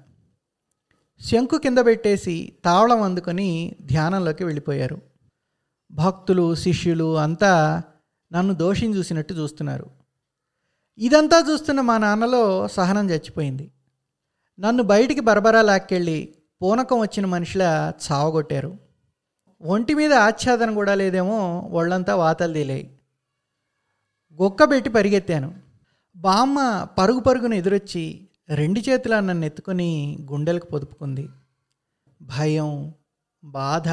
[1.21, 5.01] శంకు కింద పెట్టేసి తావళం అందుకొని ధ్యానంలోకి వెళ్ళిపోయారు.
[5.91, 7.83] భక్తులు శిష్యులు అంతా
[8.33, 9.89] నన్ను దోషం చూసినట్టు చూస్తున్నారు.
[10.97, 13.71] ఇదంతా చూస్తున్న మా నాన్నలో సహనం చచ్చిపోయింది.
[14.59, 18.77] నన్ను బయటికి బరబరా లాక్కెళ్ళి పూనకం వచ్చిన మనిషిలా చావగొట్టారు.
[19.61, 22.89] ఒంటి మీద ఆచ్ఛాదన కూడా లేదేమో ఒళ్ళంతా వాతలు తేలాయి.
[24.41, 25.55] గొక్కబెట్టి పరిగెత్తాను.
[26.15, 31.29] బామ్మ పరుగు పరుగును ఎదురొచ్చి రెండు చేతుల నన్ను ఎత్తుకొని గుండెలకు పొదుపుకుంది.
[32.21, 32.93] భయం
[33.43, 33.89] బాధ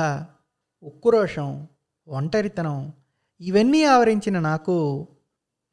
[0.83, 1.69] ఉక్కురోషం
[2.09, 2.93] ఒంటరితనం
[3.41, 5.07] ఇవన్నీ ఆవరించిన నాకు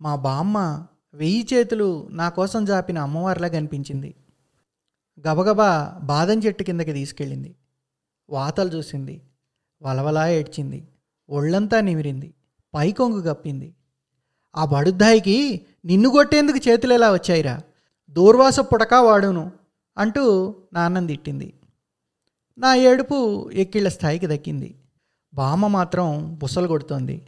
[0.01, 4.15] మా బామ్మ వెయ్యి చేతులు నా కోసం జాపిన అమ్మవారిలా కనిపించింది
[5.19, 7.55] గబగబా బాదం చెట్టు కిందకి తీసుకెళ్ళింది.
[8.29, 9.21] వాతలు చూసింది.
[9.81, 10.87] వలవలా ఏడ్చింది.
[11.29, 12.33] ఒళ్ళంతా నిమిరింది.
[12.75, 13.75] పైకొంగు గప్పింది
[14.55, 17.61] ఆ బడుద్దాయికి నిన్ను కొట్టేందుకు చేతులు వచ్చాయిరా?
[18.09, 19.51] దూర్వాస పుడకా వాడును
[19.97, 21.53] అంటూ నాన్నం తిట్టింది.
[22.57, 24.75] నా ఏడుపు ఎక్కిళ్ళ స్థాయికి దక్కింది.
[25.33, 27.25] బామ్మ మాత్రం బుసలు కొడుతోంది.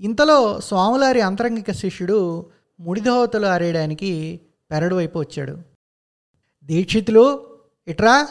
[0.00, 2.46] ఇంతలో స్వాములారి అంతరంగిక శిష్యుడు
[2.80, 4.40] ముడిదోవతలు ఆరేయడానికి
[4.70, 5.75] పెరడు వైపు వచ్చాడు.
[6.66, 7.24] దీక్షితులు
[7.88, 8.28] ఇట్రా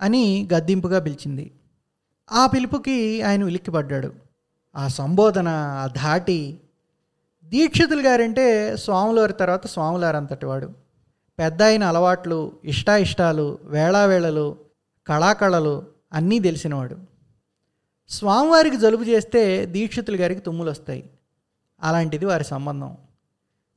[0.00, 1.52] అని గద్దింపుగా పిలిచింది.
[2.32, 4.12] ఆ పిలుపుకి ఆయన ఉలిక్కిపడ్డాడు.
[4.76, 6.60] ఆ సంబోధన ఆ ధాటి
[7.44, 10.72] దీక్షితులు గారంటే స్వాములారి తర్వాత స్వాములారు అంతటి వాడు
[11.38, 14.58] పెద్ద అయిన అలవాట్లు ఇష్టాయిష్టాలు వేళావేళలు
[15.06, 16.96] కళాకళలు అన్నీ తెలిసినవాడు.
[18.08, 21.10] స్వామివారికి జలుబు చేస్తే దీక్షితులు గారికి తుమ్ములు వస్తాయి
[21.82, 22.96] అలాంటిది వారి సంబంధం.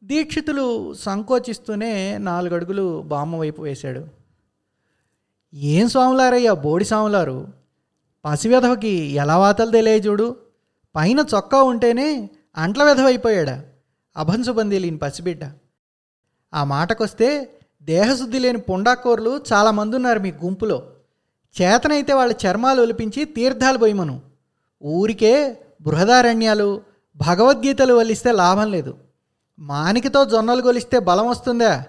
[0.03, 4.07] దీక్షితులు సంకోచిస్తూనే నాలుగు అడుగులు బామ్మ వైపు వేశాడు.
[5.53, 7.47] ఏం స్వాములారయ్యా బోడి స్వాములారు?
[8.25, 10.35] పసివెధవకి ఎలా వాతలు తెలియ చూడు?
[10.95, 13.63] పైన చొక్కా ఉంటేనే అంట్ల వెధవైపోయాడా
[14.17, 15.51] అభంశుబంది లేని పసిబిడ్డ.
[16.53, 17.49] ఆ మాటకొస్తే
[17.81, 20.83] దేహశుద్ధి లేని పుండాకోర్లు చాలామంది ఉన్నారు మీ గుంపులో.
[21.62, 24.21] చేతనైతే వాళ్ళ చర్మాలు ఒలిపించి తీర్థాలు పోయమను
[24.83, 26.81] ఊరికే బృహదారణ్యాలు
[27.15, 29.08] భగవద్గీతలు వల్లిస్తే లాభం లేదు.
[29.59, 31.83] మానికతో జొన్నలు గొలిస్తే బలం వస్తుందా.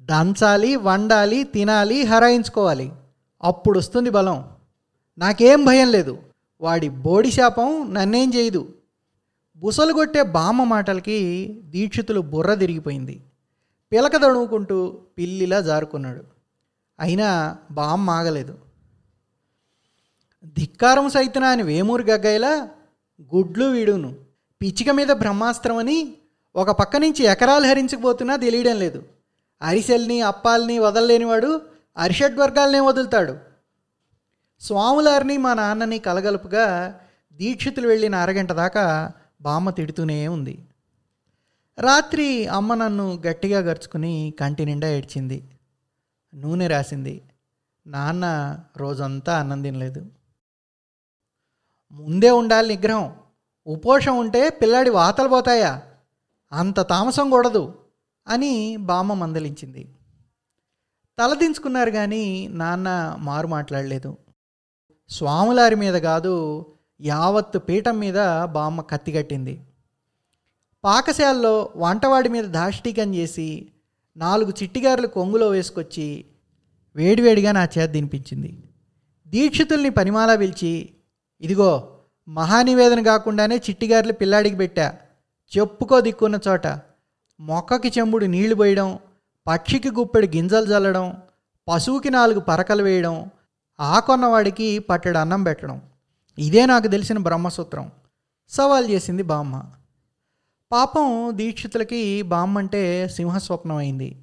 [0.00, 2.92] దంచాలి వండాలి తినాలి హరాయించుకోవాలి.
[3.42, 4.48] అప్పుడు వస్తుంది బలం.
[5.18, 6.18] నాకేం భయం లేదు.
[6.60, 8.74] వాడి బోడి శాపం నన్నేం చేయదు.
[9.56, 13.22] బుసలు కొట్టే బామ్మ మాటలకి దీక్షితులు బుర్ర తిరిగిపోయింది.
[13.92, 16.24] పిలక దడుముకుంటూ పిల్లిలా జారుకున్నాడు.
[17.00, 18.58] అయినా బామ్మ ఆగలేదు.
[20.44, 22.68] ధిక్కారం సైతనా అని వేమూరి గగ్గైలా
[23.34, 24.14] గుడ్లు వీడును.
[24.62, 26.14] పిచ్చిక మీద బ్రహ్మాస్త్రం అని
[26.56, 29.02] ఒక పక్క నుంచి ఎకరాలు హరించకపోతున్నా తెలియడం లేదు.
[29.62, 31.60] అరిసెల్ని అప్పాల్ని వదలలేనివాడు
[31.96, 33.38] అరిషడ్ వర్గాలనే వదులుతాడు.
[34.60, 37.00] స్వాములారిని మా నాన్నని కలగలుపుగా
[37.32, 40.58] దీక్షితులు వెళ్ళిన అరగంట దాకా బామ్మ తిడుతూనే ఉంది.
[41.78, 45.50] రాత్రి అమ్మ నన్ను గట్టిగా గరుచుకుని కంటి నిండా ఏడ్చింది.
[46.34, 47.22] నూనె రాసింది.
[47.86, 50.06] నాన్న రోజంతా అన్నం తినలేదు.
[51.92, 53.16] ముందే ఉండాలి నిగ్రహం.
[53.66, 55.82] ఉపోషం ఉంటే పిల్లాడి వాతలు పోతాయా?
[56.54, 57.74] అంత తామసం కూడదు
[58.28, 59.82] అని బామ్మ మందలించింది.
[61.18, 62.88] తలదించుకున్నారు కానీ నాన్న
[63.18, 64.10] మారు మాట్లాడలేదు.
[65.10, 66.34] స్వాములారి మీద కాదు
[67.00, 69.54] యావత్తు పీఠం మీద బామ్మ కత్తిగట్టింది
[70.84, 73.48] పాకశాలలో వంటవాడి మీద దాష్టీకం చేసి
[74.16, 76.24] నాలుగు చిట్టిగారులు కొంగులో వేసుకొచ్చి
[76.96, 78.50] వేడివేడిగా నా చేత తినిపించింది.
[79.26, 80.72] దీక్షితుల్ని పనిమాలా పిలిచి
[81.40, 81.70] ఇదిగో
[82.28, 84.86] మహానివేదన కాకుండానే చిట్టిగారులు పిల్లాడికి పెట్టా.
[85.58, 86.66] చెప్పుకో దిక్కున్న చోట
[87.40, 88.98] మొక్కకి చెంబుడు నీళ్ళు పోయడం
[89.46, 91.16] పక్షికి గుప్పెడు గింజలు చల్లడం
[91.68, 93.30] పశువుకి నాలుగు పరకలు వేయడం
[93.80, 95.82] ఆకొన్నవాడికి పట్టెడు అన్నం పెట్టడం.
[96.38, 97.90] ఇదే నాకు తెలిసిన బ్రహ్మసూత్రం.
[98.48, 99.62] సవాల్ చేసింది బామ్మ.
[100.72, 104.22] పాపం దీక్షితులకి బామ్మ అంటే సింహస్వప్నం అయింది.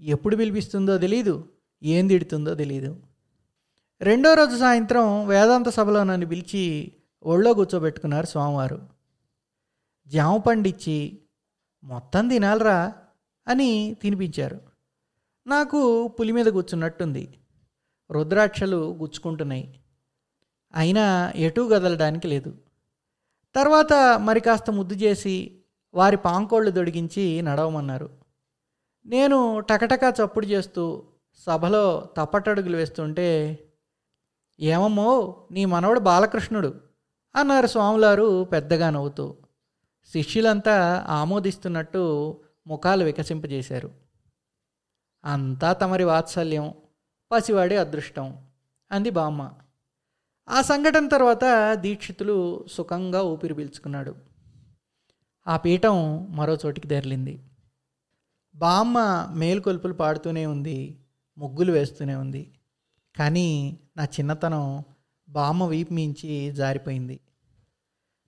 [0.00, 1.44] ఎప్పుడు పిలిపిస్తుందో తెలీదు
[1.82, 2.96] ఏం తిడుతుందో తెలీదు.
[4.00, 6.92] రెండో రోజు సాయంత్రం వేదాంత సభలో నన్ను పిలిచి
[7.24, 8.97] ఒళ్ళో కూర్చోబెట్టుకున్నారు స్వామివారు.
[10.08, 11.22] జామ పండిచ్చి
[11.84, 12.92] మొత్తం తినాలరా
[13.48, 14.60] అని తినిపించారు.
[15.46, 17.38] నాకు పులి మీద కూర్చున్నట్టుంది.
[18.10, 19.80] రుద్రాక్షలు గుచ్చుకుంటున్నాయి.
[20.74, 22.58] అయినా ఎటూ కదలడానికి లేదు.
[23.54, 25.62] తర్వాత మరి కాస్త ముద్దు చేసి
[25.94, 28.10] వారి పాంకోళ్ళు దొడిగించి నడవమన్నారు.
[29.06, 31.02] నేను టకటకా చప్పుడు చేస్తూ
[31.34, 33.58] సభలో తప్పటడుగులు వేస్తుంటే
[34.60, 36.80] ఏమమ్మో నీ మనవడు బాలకృష్ణుడు
[37.36, 39.36] అన్నారు స్వాములారు పెద్దగా నవ్వుతూ.
[40.12, 42.02] శిష్యులంతా ఆమోదిస్తున్నట్టు
[42.66, 43.94] ముఖాలు వికసింపజేశారు.
[45.24, 46.74] అంతా తమరి వాత్సల్యం
[47.32, 48.46] పసివాడి అదృష్టం
[48.92, 49.52] అంది బామ్మ.
[50.48, 54.14] ఆ సంఘటన తర్వాత దీక్షితులు సుఖంగా ఊపిరి పీల్చుకున్నాడు.
[55.48, 57.42] ఆ పీఠం మరో చోటికి తెరలింది.
[58.54, 58.98] బామ్మ
[59.36, 60.98] మేలుకొల్పులు పాడుతూనే ఉంది
[61.38, 62.58] ముగ్గులు వేస్తూనే ఉంది.
[63.18, 64.84] కానీ నా చిన్నతనం
[65.28, 67.20] బామ్మ వీపు మించి జారిపోయింది.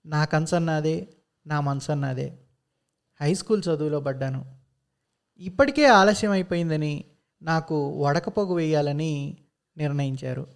[0.05, 1.13] నా కన్సన్నాదే
[1.47, 2.37] నా మనసు అన్నదే.
[3.21, 4.45] హై స్కూల్ చదువులో పడ్డాను.
[5.39, 7.03] ఇప్పటికే ఆలస్యం అయిపోయిందని
[7.41, 9.37] నాకు వడకపోగు వేయాలని
[9.77, 10.47] నిర్ణయించారు.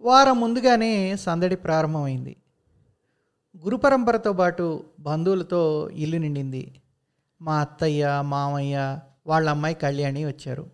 [0.00, 2.36] వారం ముందుగానే సందడి ప్రారంభమైంది.
[3.58, 6.82] గురు పరంపరతో పాటు బంధువులతో ఇల్లు నిండింది.
[7.42, 10.70] మా అత్తయ్య మామయ్య వాళ్ళ అమ్మాయి కళ్యాణి వచ్చారు.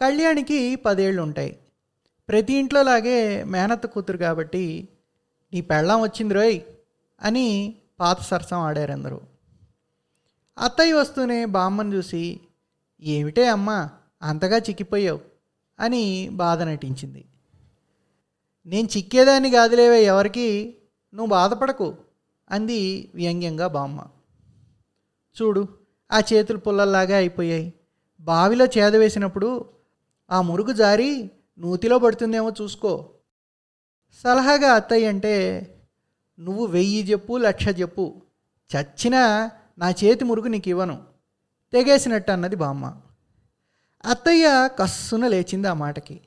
[0.00, 1.58] కళ్యాణికి పదేళ్ళు ఉంటాయి.
[2.28, 4.88] ప్రతి ఇంట్లో లాగే మేనత్త కూతురు కాబట్టి
[5.52, 6.60] నీ పెళ్ళం వచ్చింది రోయ్.
[7.20, 9.20] అని పాత సరసం ఆడారు అందరూ
[10.58, 12.40] అత్తయ్య వస్తూనే బామ్మని చూసి
[13.02, 13.90] ఏమిటే అమ్మా
[14.22, 15.20] అంతగా చిక్కిపోయావు?
[15.80, 17.24] అని బాధ నటించింది.
[18.66, 20.76] నేను చిక్కేదాన్ని కాదులేవే ఎవరికి
[21.14, 21.96] నువ్వు బాధపడకు
[22.50, 24.04] అంది వ్యంగ్యంగా బామ్మ.
[25.42, 25.68] చూడు
[26.12, 27.74] ఆ చేతులు పుల్లల్లాగా అయిపోయాయి.
[28.20, 29.70] బావిలో చేద వేసినప్పుడు
[30.30, 33.10] ఆ మురుగు జారి నూతిలో పడుతుందేమో చూసుకో.
[34.12, 35.60] సలహాగా అత్తయ్య అంటే
[36.40, 38.22] నువ్వు వెయ్యి చెప్పు లక్ష చెప్పు.
[38.76, 41.02] చచ్చినా నా చేతి మురుగు నీకు ఇవ్వను.
[41.72, 42.96] తెగేసినట్టు అన్నది బామ్మ.
[44.04, 46.20] అత్తయ్య కస్సున లేచింది ఆ మాటకి.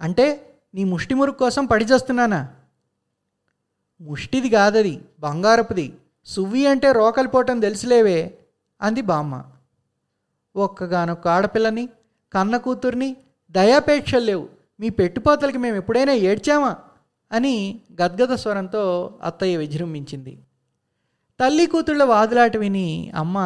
[0.00, 2.48] అంటే నీ ముష్టి మురుగు కోసం పడిచేస్తున్నానా
[4.00, 5.94] ముష్టిది కాదది బంగారపుది.
[6.24, 8.38] సువ్వి అంటే రోకలిపోవటం తెలుసులేవే
[8.80, 9.44] అంది బామ్మ.
[10.56, 11.88] ఒక్కగానొక్క ఆడపిల్లని
[12.32, 13.16] కన్న కూతుర్ని
[13.50, 14.48] దయాపేక్షలు లేవు.
[14.80, 16.76] మీ పెట్టుపోతలకి మేము ఎప్పుడైనా ఏడ్చామా?
[17.32, 20.38] అని గద్గద స్వరంతో అత్తయ్య విజృంభించింది.
[21.40, 23.38] తల్లి కూతుళ్ళ వాదులాట విని అమ్మ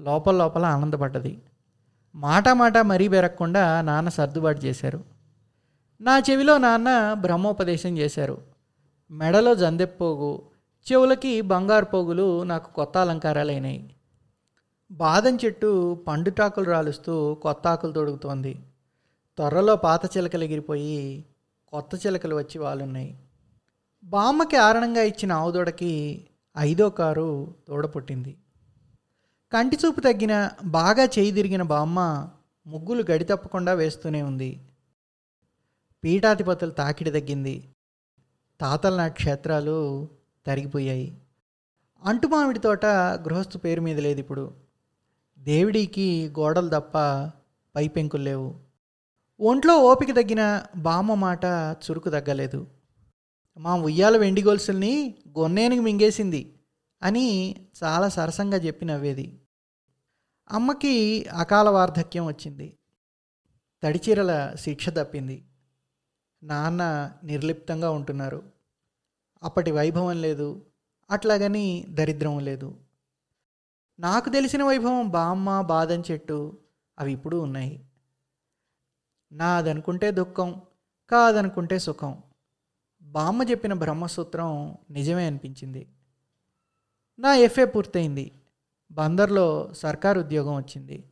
[0.00, 1.42] లోపల లోపల ఆనందపడ్డది.
[2.14, 5.04] మాట మాట మరీ బెరగకుండా నాన్న సర్దుబాటు చేశారు.
[6.00, 8.38] నా చెవిలో నాన్న బ్రహ్మోపదేశం చేశారు.
[9.10, 10.42] మెడలో జందెప్పోగు
[10.92, 13.94] చెవులకి బంగారు పోగులు నాకు కొత్త అలంకారాలైనాయి.
[14.90, 18.54] బాదం చెట్టు పండుటాకులు రాలుస్తూ కొత్త ఆకులు తొడుగుతోంది.
[19.36, 21.24] త్వరలో పాత చిలకలు ఎగిరిపోయి
[21.68, 23.18] కొత్త చిలకలు వచ్చి వాళ్ళున్నాయి
[24.06, 26.26] బామ్మకి ఆరణంగా ఇచ్చిన ఆవుదోడకి
[26.58, 28.36] ఐదో కారు తోడపుట్టింది
[29.52, 32.28] కంటి చూపు తగ్గిన బాగా చేయి తిరిగిన బామ్మ
[32.66, 34.60] ముగ్గులు గడి తప్పకుండా వేస్తూనే ఉంది.
[36.04, 37.68] పీఠాధిపతులు తాకిడి తగ్గింది.
[38.60, 40.08] తాతల నా క్షేత్రాలు
[40.46, 41.18] తరిగిపోయాయి.
[42.04, 44.54] అంటుమామిడి తోట గృహస్థు పేరు మీద లేదు ఇప్పుడు.
[45.38, 46.98] దేవుడికి గోడలు తప్ప
[47.76, 48.54] పైపెంకులు లేవు.
[49.40, 51.44] ఒంట్లో ఓపిక తగ్గిన బామ్మ మాట
[51.84, 52.75] చురుకు తగ్గలేదు.
[53.58, 56.58] మా ఉయ్యాల వెండి గొలుసుల్ని గొన్నేనికి మింగేసింది
[57.02, 59.40] అని చాలా సరసంగా చెప్పి నవ్వేది.
[60.50, 62.78] అమ్మకి అకాల వార్ధక్యం వచ్చింది.
[63.82, 65.44] తడిచీరల శిక్ష తప్పింది.
[66.42, 68.52] నాన్న నిర్లిప్తంగా ఉంటున్నారు.
[69.42, 70.66] అప్పటి వైభవం లేదు.
[71.10, 72.80] అట్లాగని దరిద్రం లేదు.
[73.98, 76.58] నాకు తెలిసిన వైభవం బామ్మ బాదం చెట్టు
[76.98, 77.84] అవి ఇప్పుడు ఉన్నాయి.
[79.32, 80.62] నాదనుకుంటే దుఃఖం
[81.10, 82.22] కాదనుకుంటే సుఖం.
[83.06, 85.88] బామ్మ చెప్పిన బ్రహ్మసూత్రం నిజమే అనిపించింది.
[87.18, 88.32] నా ఎఫ్ఏ పూర్తయింది.
[88.90, 91.04] బందర్లో సర్కారు ఉద్యోగం వచ్చింది.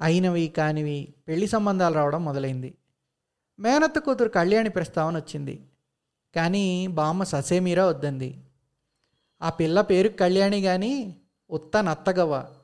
[0.00, 2.74] అయినవి కానివి పెళ్ళి సంబంధాలు రావడం మొదలైంది.
[3.58, 5.66] మేనత్త కూతురు కళ్యాణి ప్రస్తావన వచ్చింది.
[6.34, 8.44] కానీ బామ్మ ససేమీరా వద్దంది.
[9.42, 11.16] ఆ పిల్ల పేరు కళ్యాణి కానీ
[11.50, 12.54] ఉత్త నత్తగవ్వ.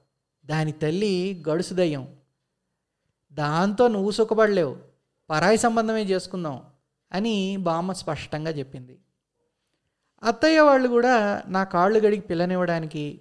[0.47, 2.17] దాని తల్లి గడుసుదయ్యం.
[3.33, 4.77] దాంతో నువ్వు సుఖపడలేవు.
[5.31, 6.63] పరాయి సంబంధమే చేసుకుందాం.
[7.13, 8.99] అని బామ్మ స్పష్టంగా చెప్పింది.
[10.23, 13.21] అత్తయ్య వాళ్ళు కూడా నా కాళ్ళు గడికి పిల్లనివ్వడానికి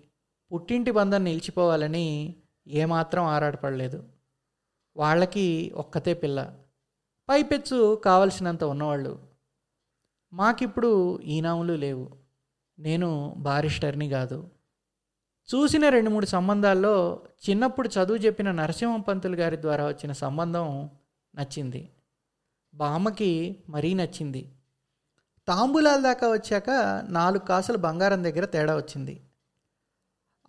[0.53, 2.35] పుట్టింటి బంధం నిలిచిపోవాలని
[2.67, 4.03] ఏమాత్రం ఆరాటపడలేదు.
[4.97, 6.53] వాళ్ళకి ఒక్కతే పిల్ల.
[7.29, 9.19] పైపెచ్చు కావలసినంత ఉన్నవాళ్ళు.
[10.33, 12.09] మాకిప్పుడు ఈనాములు లేవు.
[12.79, 14.49] నేను బారిస్టర్ని కాదు.
[15.55, 20.89] చూసిన రెండు మూడు సంబంధాల్లో చిన్నప్పుడు చదువు చెప్పిన నరసింహం పంతులు గారి ద్వారా వచ్చిన సంబంధం
[21.35, 21.89] నచ్చింది.
[22.73, 24.51] బామ్మకి మరీ నచ్చింది.
[25.47, 26.69] తాంబూలాల దాకా వచ్చాక
[27.09, 29.21] నాలుగు కాసులు బంగారం దగ్గర తేడా వచ్చింది.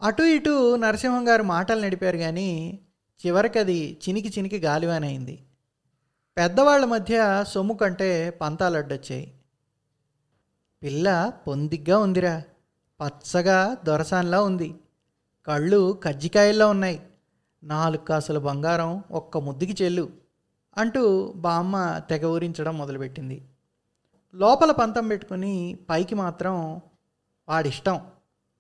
[0.03, 2.79] అటు ఇటు నరసింహం గారు మాటలు నడిపారు కానీ
[3.27, 5.45] చివరికి అది చినికి చినికి గాలివానైంది.
[6.37, 9.35] పెద్దవాళ్ళ మధ్య సొమ్ము కంటే పంతాలు అడ్డొచ్చాయి.
[10.83, 12.43] పిల్ల పొందిగ్గా ఉందిరా.
[13.01, 14.75] పచ్చగా దొరసాన్లా ఉంది.
[15.47, 17.07] కళ్ళు కజ్జికాయల్లో ఉన్నాయి.
[17.65, 20.24] నాలుగు కాసుల బంగారం ఒక్క ముద్దుకి చెల్లు.
[20.77, 23.49] అంటూ బామ్మ తెగ ఊరించడం మొదలుపెట్టింది.
[24.35, 26.81] లోపల పంతం పెట్టుకుని పైకి మాత్రం
[27.49, 28.07] వాడిష్టం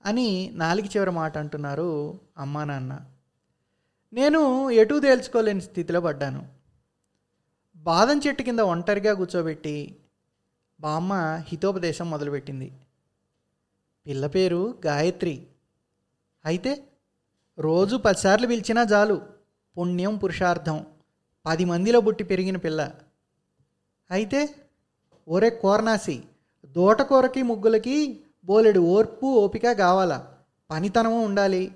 [0.04, 3.00] అని నాలుగు చివరి మాట అంటున్నారు అమ్మా నాన్న.
[4.12, 6.48] నేను ఎటూ తేల్చుకోలేని స్థితిలో పడ్డాను.
[7.76, 9.96] బాదం చెట్టు కింద ఒంటరిగా కూర్చోబెట్టి
[10.80, 11.12] బామ్మ
[11.48, 12.72] హితోపదేశం మొదలుపెట్టింది.
[14.06, 15.46] పిల్ల పేరు గాయత్రి.
[16.44, 16.84] అయితే
[17.58, 19.22] రోజు పదిసార్లు పిలిచినా చాలు
[19.78, 20.86] పుణ్యం పురుషార్థం.
[21.46, 22.90] పది మందిలో పుట్టి పెరిగిన పిల్ల.
[24.10, 24.54] అయితే
[25.28, 26.22] ఒరే కోరనాసి
[26.76, 30.18] దోటకూరకి ముగ్గులకి బోలెడు ఓర్పు ఓపిక కావాలా?
[30.70, 31.72] పనితనము ఉండాలి.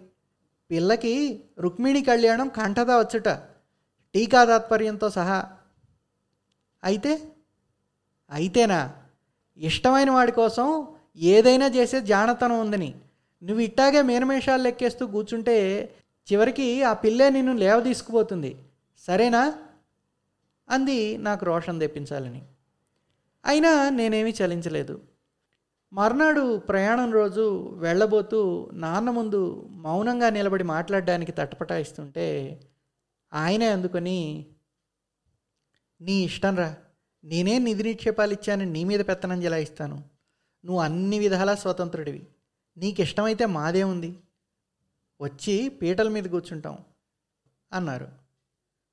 [0.70, 3.28] పిల్లకి రుక్మిణి కళ్యాణం కంఠత వచ్చుట
[4.14, 5.38] టీకా తాత్పర్యంతో సహా.
[6.85, 7.12] అయితే
[8.31, 8.81] అయితేనా?
[9.59, 12.94] ఇష్టమైన వాడి కోసం ఏదైనా చేసే జానతనం ఉందని.
[13.42, 15.57] నువ్వు ఇట్టాగే మేనమేషాలు లెక్కేస్తూ కూర్చుంటే
[16.33, 18.57] చివరికి ఆ పిల్లే నిన్ను లేవ తీసుకుపోతుంది.
[19.09, 19.59] సరేనా?
[20.68, 22.49] అంది నాకు రోషన్ తెప్పించాలని.
[23.44, 25.03] అయినా నేనేమీ చలించలేదు.
[25.92, 32.61] మర్నాడు ప్రయాణం రోజు వెళ్ళబోతూ నాన్న ముందు మౌనంగా నిలబడి మాట్లాడడానికి తటపటాయిస్తుంటే
[33.33, 34.47] ఆయనే అందుకొని
[36.01, 36.77] నీ ఇష్టంరా
[37.25, 39.97] నేనే నిధి నిక్షేపాలు ఇచ్చాను నీ మీద పెత్తనం జలాయిస్తాను
[40.64, 42.27] నువ్వు అన్ని విధాలా స్వతంత్రుడివి.
[42.77, 44.18] నీకు ఇష్టమైతే మాదే ఉంది
[45.21, 46.79] వచ్చి పీటల మీద కూర్చుంటాం
[47.73, 48.28] అన్నారు.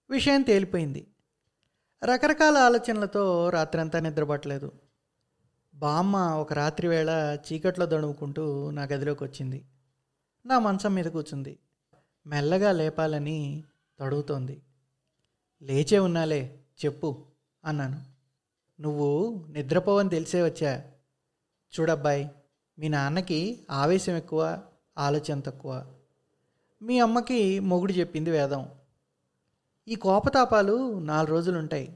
[0.09, 1.07] విషయం తేలిపోయింది.
[2.03, 4.71] రకరకాల ఆలోచనలతో రాత్రంతా నిద్రపట్టలేదు.
[5.75, 9.65] బామ్మ ఒక రాత్రి వేళ చీకట్లో దడుముకుంటూ నా గదిలోకి వచ్చింది.
[10.45, 11.59] నా మంచం మీద కూర్చుంది.
[12.27, 13.63] మెల్లగా లేపాలని
[13.99, 14.61] తడుగుతోంది.
[15.61, 17.25] లేచే ఉన్నాలే చెప్పు
[17.65, 18.01] అన్నాను.
[18.81, 20.83] నువ్వు నిద్రపోవని తెలిసే వచ్చా?
[21.79, 22.31] చూడబ్బాయి
[22.79, 24.63] మీ నాన్నకి ఆవేశం ఎక్కువ
[24.97, 25.93] ఆలోచన తక్కువ.
[26.81, 28.69] మీ అమ్మకి మొగుడు చెప్పింది వేదం.
[29.87, 31.95] ఈ కోపతాపాలు నాలుగు రోజులు ఉంటాయి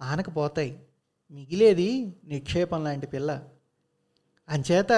[0.00, 0.82] ఆనకపోతాయి
[1.30, 3.42] మిగిలేది నిక్షేపం లాంటి పిల్ల.
[4.48, 4.92] అంచేత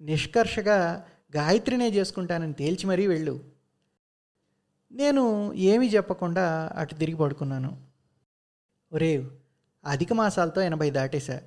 [0.00, 3.44] నిష్కర్షగా గాయత్రినే చేసుకుంటానని తేల్చి మరీ వెళ్ళు.
[4.92, 7.82] నేను ఏమీ చెప్పకుండా అటు తిరిగి పడుకున్నాను.
[8.92, 9.28] ఒరే
[9.84, 11.42] అధిక మాసాలతో ఎనభై దాటేశా.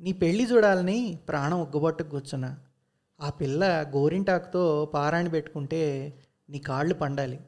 [0.00, 2.58] నీ పెళ్ళి చూడాలని ప్రాణం ఉగ్గబొట్టుకు కూర్చున్నా.
[3.20, 3.64] ఆ పిల్ల
[3.96, 6.12] గోరింటాకుతో పారాణి పెట్టుకుంటే
[6.50, 7.40] నీ కాళ్ళు పండాలి.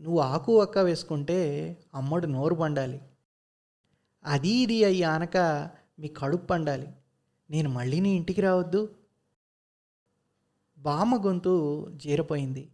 [0.00, 1.38] నువ్వు ఆకు ఒక్క వేసుకుంటే
[1.94, 3.00] అమ్మడు నోరు పండాలి.
[4.24, 5.36] అది ఇది అయ్యి ఆనక
[5.98, 6.88] మీ కడుపు పండాలి.
[7.50, 8.94] నేను మళ్ళీ నీ ఇంటికి రావద్దు.
[10.78, 12.68] బామ్మ గొంతు జీరపోయింది.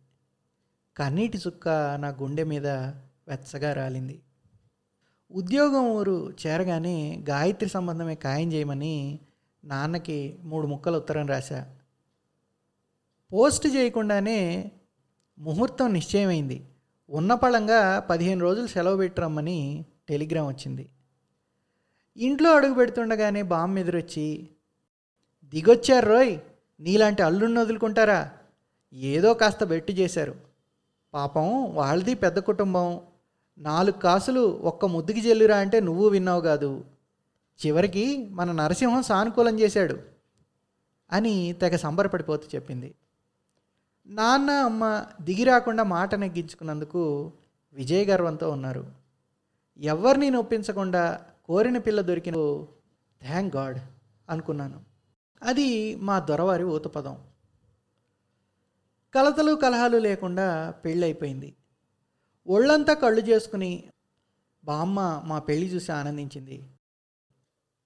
[0.96, 2.66] కన్నీటి చుక్క నా గుండె మీద
[3.28, 4.22] వెచ్చగా రాలింది.
[5.30, 9.18] ఉద్యోగం ఊరు చేరగానే గాయత్రి సంబంధమే ఖాయం చేయమని
[9.64, 11.76] నాన్నకి మూడు ముక్కలు ఉత్తరం రాశా.
[13.32, 14.72] పోస్ట్ చేయకుండానే
[15.38, 16.68] ముహూర్తం నిశ్చయమైంది.
[17.10, 20.88] ఉన్నపళంగా పదిహేను రోజులు సెలవు పెట్టరమ్మని టెలిగ్రామ్ వచ్చింది.
[22.16, 24.48] ఇంట్లో అడుగు పెడుతుండగానే బామ్మ ఎదురొచ్చి
[25.44, 26.38] దిగొచ్చారు రోయ్
[26.80, 28.30] నీలాంటి అల్లుడిని వదులుకుంటారా?
[28.92, 30.34] ఏదో కాస్త బెట్టు చేశారు.
[31.14, 33.00] పాపం వాళ్ళది పెద్ద కుటుంబం.
[33.58, 36.84] నాలుగు కాసులు ఒక్క ముద్దుకి చెల్లురా అంటే నువ్వు విన్నావు కాదు.
[37.66, 39.98] చివరికి మన నరసింహం సానుకూలం చేశాడు
[41.12, 42.94] అని తెగ సంబరపడిపోతూ చెప్పింది.
[44.06, 47.32] నాన్న అమ్మ దిగి రాకుండా మాట నెగ్గించుకున్నందుకు
[47.72, 48.86] విజయ గర్వంతో ఉన్నారు.
[49.78, 52.34] ఎవరిని నొప్పించకుండా కోరిన పిల్ల దొరికిన
[53.20, 53.78] థ్యాంక్ గాడ్
[54.30, 54.80] అనుకున్నాను.
[55.42, 57.18] అది మా దొరవారి ఊతపదం.
[59.14, 61.56] కలతలు కలహాలు లేకుండా పెళ్ళైపోయింది.
[62.46, 63.84] ఒళ్ళంతా కళ్ళు చేసుకుని
[64.64, 66.62] బామ్మ మా పెళ్ళి చూసి ఆనందించింది.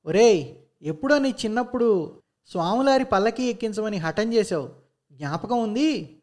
[0.07, 4.88] ఒరేయ్ ఎప్పుడో నీ చిన్నప్పుడు స్వాములారి పల్లకి ఎక్కించమని హఠం చేసావు
[5.19, 6.23] జ్ఞాపకం ఉంది?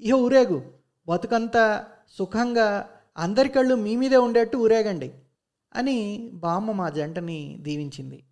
[0.00, 0.72] ఇహ ఊరేగు.
[1.08, 1.86] బతుకంతా
[2.18, 5.14] సుఖంగా అందరి కళ్ళు మీ మీదే ఉండేట్టు ఊరేగండి
[5.74, 8.24] అని బామ్మ మా జంటని దీవించింది.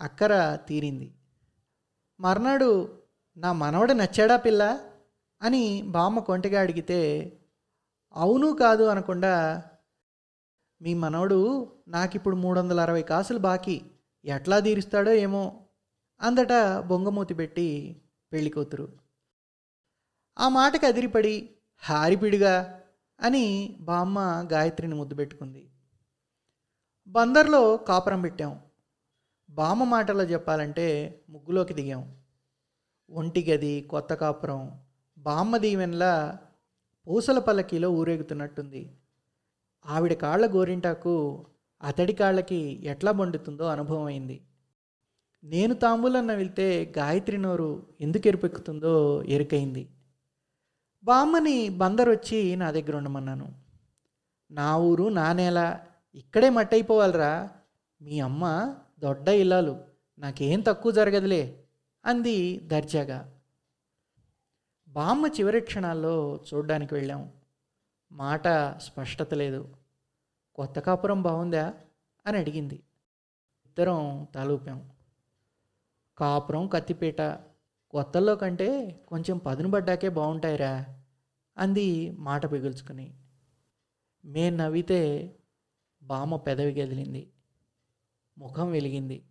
[0.00, 1.14] అక్కర తీరింది.
[2.20, 2.98] మర్నాడు
[3.36, 4.80] నా మనవడు నచ్చాడా పిల్ల?
[5.42, 7.00] అని బామ్మ కొంటగా అడిగితే
[8.16, 9.62] అవును కాదు అనకుండా
[10.82, 11.38] మీ మనవడు
[11.88, 13.82] నాకిప్పుడు మూడు వందల అరవై కాసులు బాకీ.
[14.24, 15.66] ఎట్లా తీరుస్తాడో ఏమో?
[16.20, 18.02] అందట బొంగమూతి పెట్టి
[18.32, 18.88] పెళ్ళి కూతురు.
[20.38, 22.82] ఆ మాటకి అదిరిపడి హారిపిడిగా
[23.20, 25.70] అని బామ్మ గాయత్రిని ముద్దు పెట్టుకుంది.
[27.06, 28.60] బందర్లో కాపురం పెట్టాం.
[29.50, 30.86] బామ్మ మాటలో చెప్పాలంటే
[31.30, 32.16] ముగ్గులోకి దిగాం.
[33.10, 34.80] ఒంటి గది కొత్త కాపురం
[35.18, 36.38] బామ్మ దీవెనలా
[37.06, 38.96] పూసల పల్లకీలో ఊరేగుతున్నట్టుంది.
[39.86, 41.46] ఆవిడ కాళ్ళ గోరింటాకు
[41.82, 44.40] అతడి కాళ్ళకి ఎట్లా బండుతుందో అనుభవం అయింది.
[45.46, 49.88] నేను తాంబూలన్న వెళ్తే గాయత్రి నోరు ఎందుకు ఎరుపెక్కుతుందో ఎరుకైంది.
[51.04, 53.54] బామ్మని బందర్ వచ్చి నా దగ్గర ఉండమన్నాను.
[54.50, 55.80] నా ఊరు నా నేల
[56.14, 57.50] ఇక్కడే మట్టయిపోవాలరా.
[58.02, 59.84] మీ అమ్మ దొడ్డ ఇల్లాలు
[60.18, 61.64] నాకేం తక్కువ జరగదులే
[62.04, 63.38] అంది దర్జాగా.
[64.88, 67.32] బామ్మ చివరి క్షణాల్లో చూడ్డానికి వెళ్ళాం.
[68.12, 69.68] మాట స్పష్టత లేదు.
[70.54, 71.74] కొత్త కాపురం బాగుందా?
[72.26, 72.74] అని అడిగింది.
[73.66, 74.95] ఇద్దరం తలూపాం.
[76.18, 77.20] కాపురం కత్తిపీట
[77.90, 81.02] కొత్తల్లో కంటే కొంచెం పదును పడ్డాకే బాగుంటాయిరా
[81.58, 83.14] అంది మాట పిగుల్చుకుని.
[84.24, 85.34] మే నవ్వితే
[86.02, 87.32] బామ్మ పెదవి గదిలింది.
[88.38, 89.22] ముఖం వెలిగింది.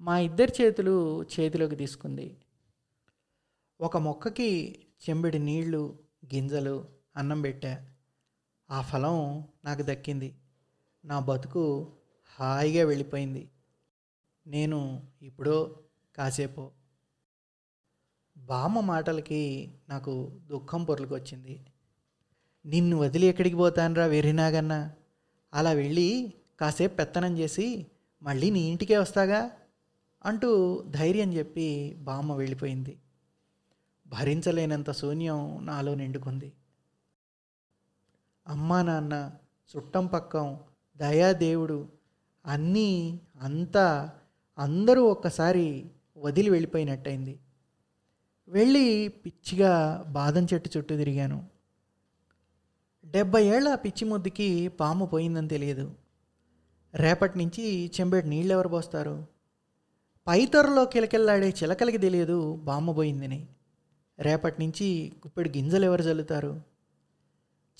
[0.00, 2.36] మా ఇద్దరి చేతులు చేతిలోకి తీసుకుంది.
[3.80, 4.78] ఒక మొక్కకి
[5.10, 5.98] చెంబిడి నీళ్ళు
[6.34, 7.90] గింజలు అన్నం పెట్టా.
[8.70, 10.36] ఆ ఫలం నాకు దక్కింది.
[11.04, 11.92] నా బతుకు
[12.40, 13.50] హాయిగా వెళ్ళిపోయింది.
[14.46, 15.78] నేను ఇప్పుడో
[16.16, 16.70] కాసేపు.
[18.36, 21.60] బామ్మ మాటలకి నాకు దుఃఖం పొరలుకొచ్చింది.
[22.66, 24.92] నిన్ను వదిలి ఎక్కడికి పోతానురా వెర్రినాగన్నా
[25.54, 27.86] అలా వెళ్ళి కాసేపు పెత్తనం చేసి
[28.22, 29.50] మళ్ళీ నీ ఇంటికే వస్తాగా?
[30.24, 32.98] అంటూ ధైర్యం చెప్పి బామ్మ వెళ్ళిపోయింది.
[34.06, 36.52] భరించలేనంత శూన్యం నాలో నిండుకుంది.
[38.48, 39.32] అమ్మా నాన్న
[39.76, 40.60] చుట్టం పక్కం
[40.96, 41.88] దయాదేవుడు
[42.46, 44.10] అన్నీ అంతా
[44.58, 45.90] అందరూ ఒక్కసారి
[46.20, 47.40] వదిలి వెళ్ళిపోయినట్టయింది.
[48.48, 51.48] వెళ్ళి పిచ్చిగా బాదం చెట్టు చుట్టూ తిరిగాను.
[53.04, 55.94] డెబ్బై ఏళ్ళ పిచ్చి ముద్దుకి పాము పోయిందని తెలియదు.
[56.94, 59.26] రేపటి నుంచి చెంబెడు నీళ్ళు ఎవరు పోస్తారు?
[60.26, 63.48] పైతొరలో కిలకిల్లాడే చిలకలకి తెలియదు బామ్మ పోయిందని.
[64.18, 66.62] రేపటి నుంచి గుప్పెడు గింజలు ఎవరు చల్లుతారు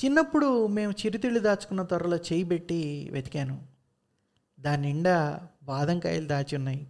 [0.04, 3.66] చిన్నప్పుడు మేము చిరుతిళ్ళు దాచుకున్న త్వరలో చేయి పెట్టి వెతికాను.
[4.60, 6.86] దాని నిండా బాదంకాయలు దాచి ఉన్నాయి.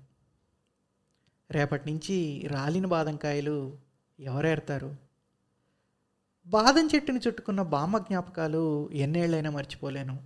[1.50, 3.78] రేపటి నుంచి రాలిన బాదంకాయలు
[4.20, 4.96] ఎవరేడతారు
[6.46, 10.22] బాదం చెట్టుని చుట్టుకున్న బామ్మ జ్ఞాపకాలు ఎన్నేళ్ళైనా మర్చిపోలేను.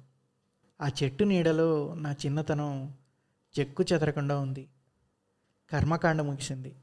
[0.80, 2.94] ఆ చెట్టు నీడలో నా చిన్నతనం
[3.60, 4.68] చెక్కు చెదరకుండా ఉంది.
[5.72, 6.76] కర్మకాండ ముగిసింది.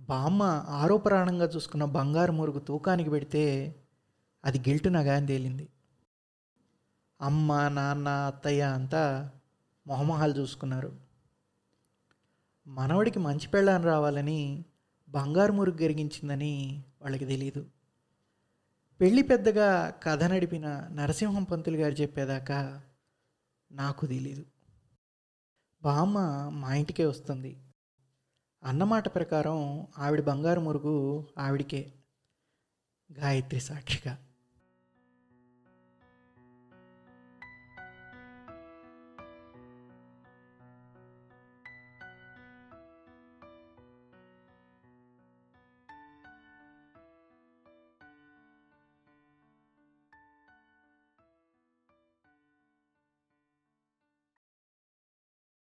[0.00, 3.74] బామ్మ ఆరోపరాణంగా చూసుకున్న బంగారు మురుగు తూకానికి పెడితే
[4.44, 5.68] అది గిల్టు నగాని తేలింది.
[7.20, 9.30] అమ్మ నాన్న అత్తయ్య అంతా
[9.86, 11.07] మొహమొహాలు చూసుకున్నారు.
[12.68, 14.64] మనవడికి మంచి పెళ్ళాన్ని రావాలని
[15.08, 17.66] బంగారు మురుగు గరిగించిందని వాళ్ళకి తెలియదు
[19.00, 22.82] పెళ్ళి పెద్దగా కథ నడిపిన నరసింహం పంతులు గారు చెప్పేదాకా
[23.72, 24.46] నాకు తెలీదు.
[25.82, 26.18] బామ్మ
[26.52, 27.60] మా ఇంటికే వస్తుంది.
[28.64, 31.92] అన్నమాట ప్రకారం ఆవిడ బంగారు మురుగు ఆవిడికే.
[33.12, 34.18] గాయత్రి సాక్షిగా.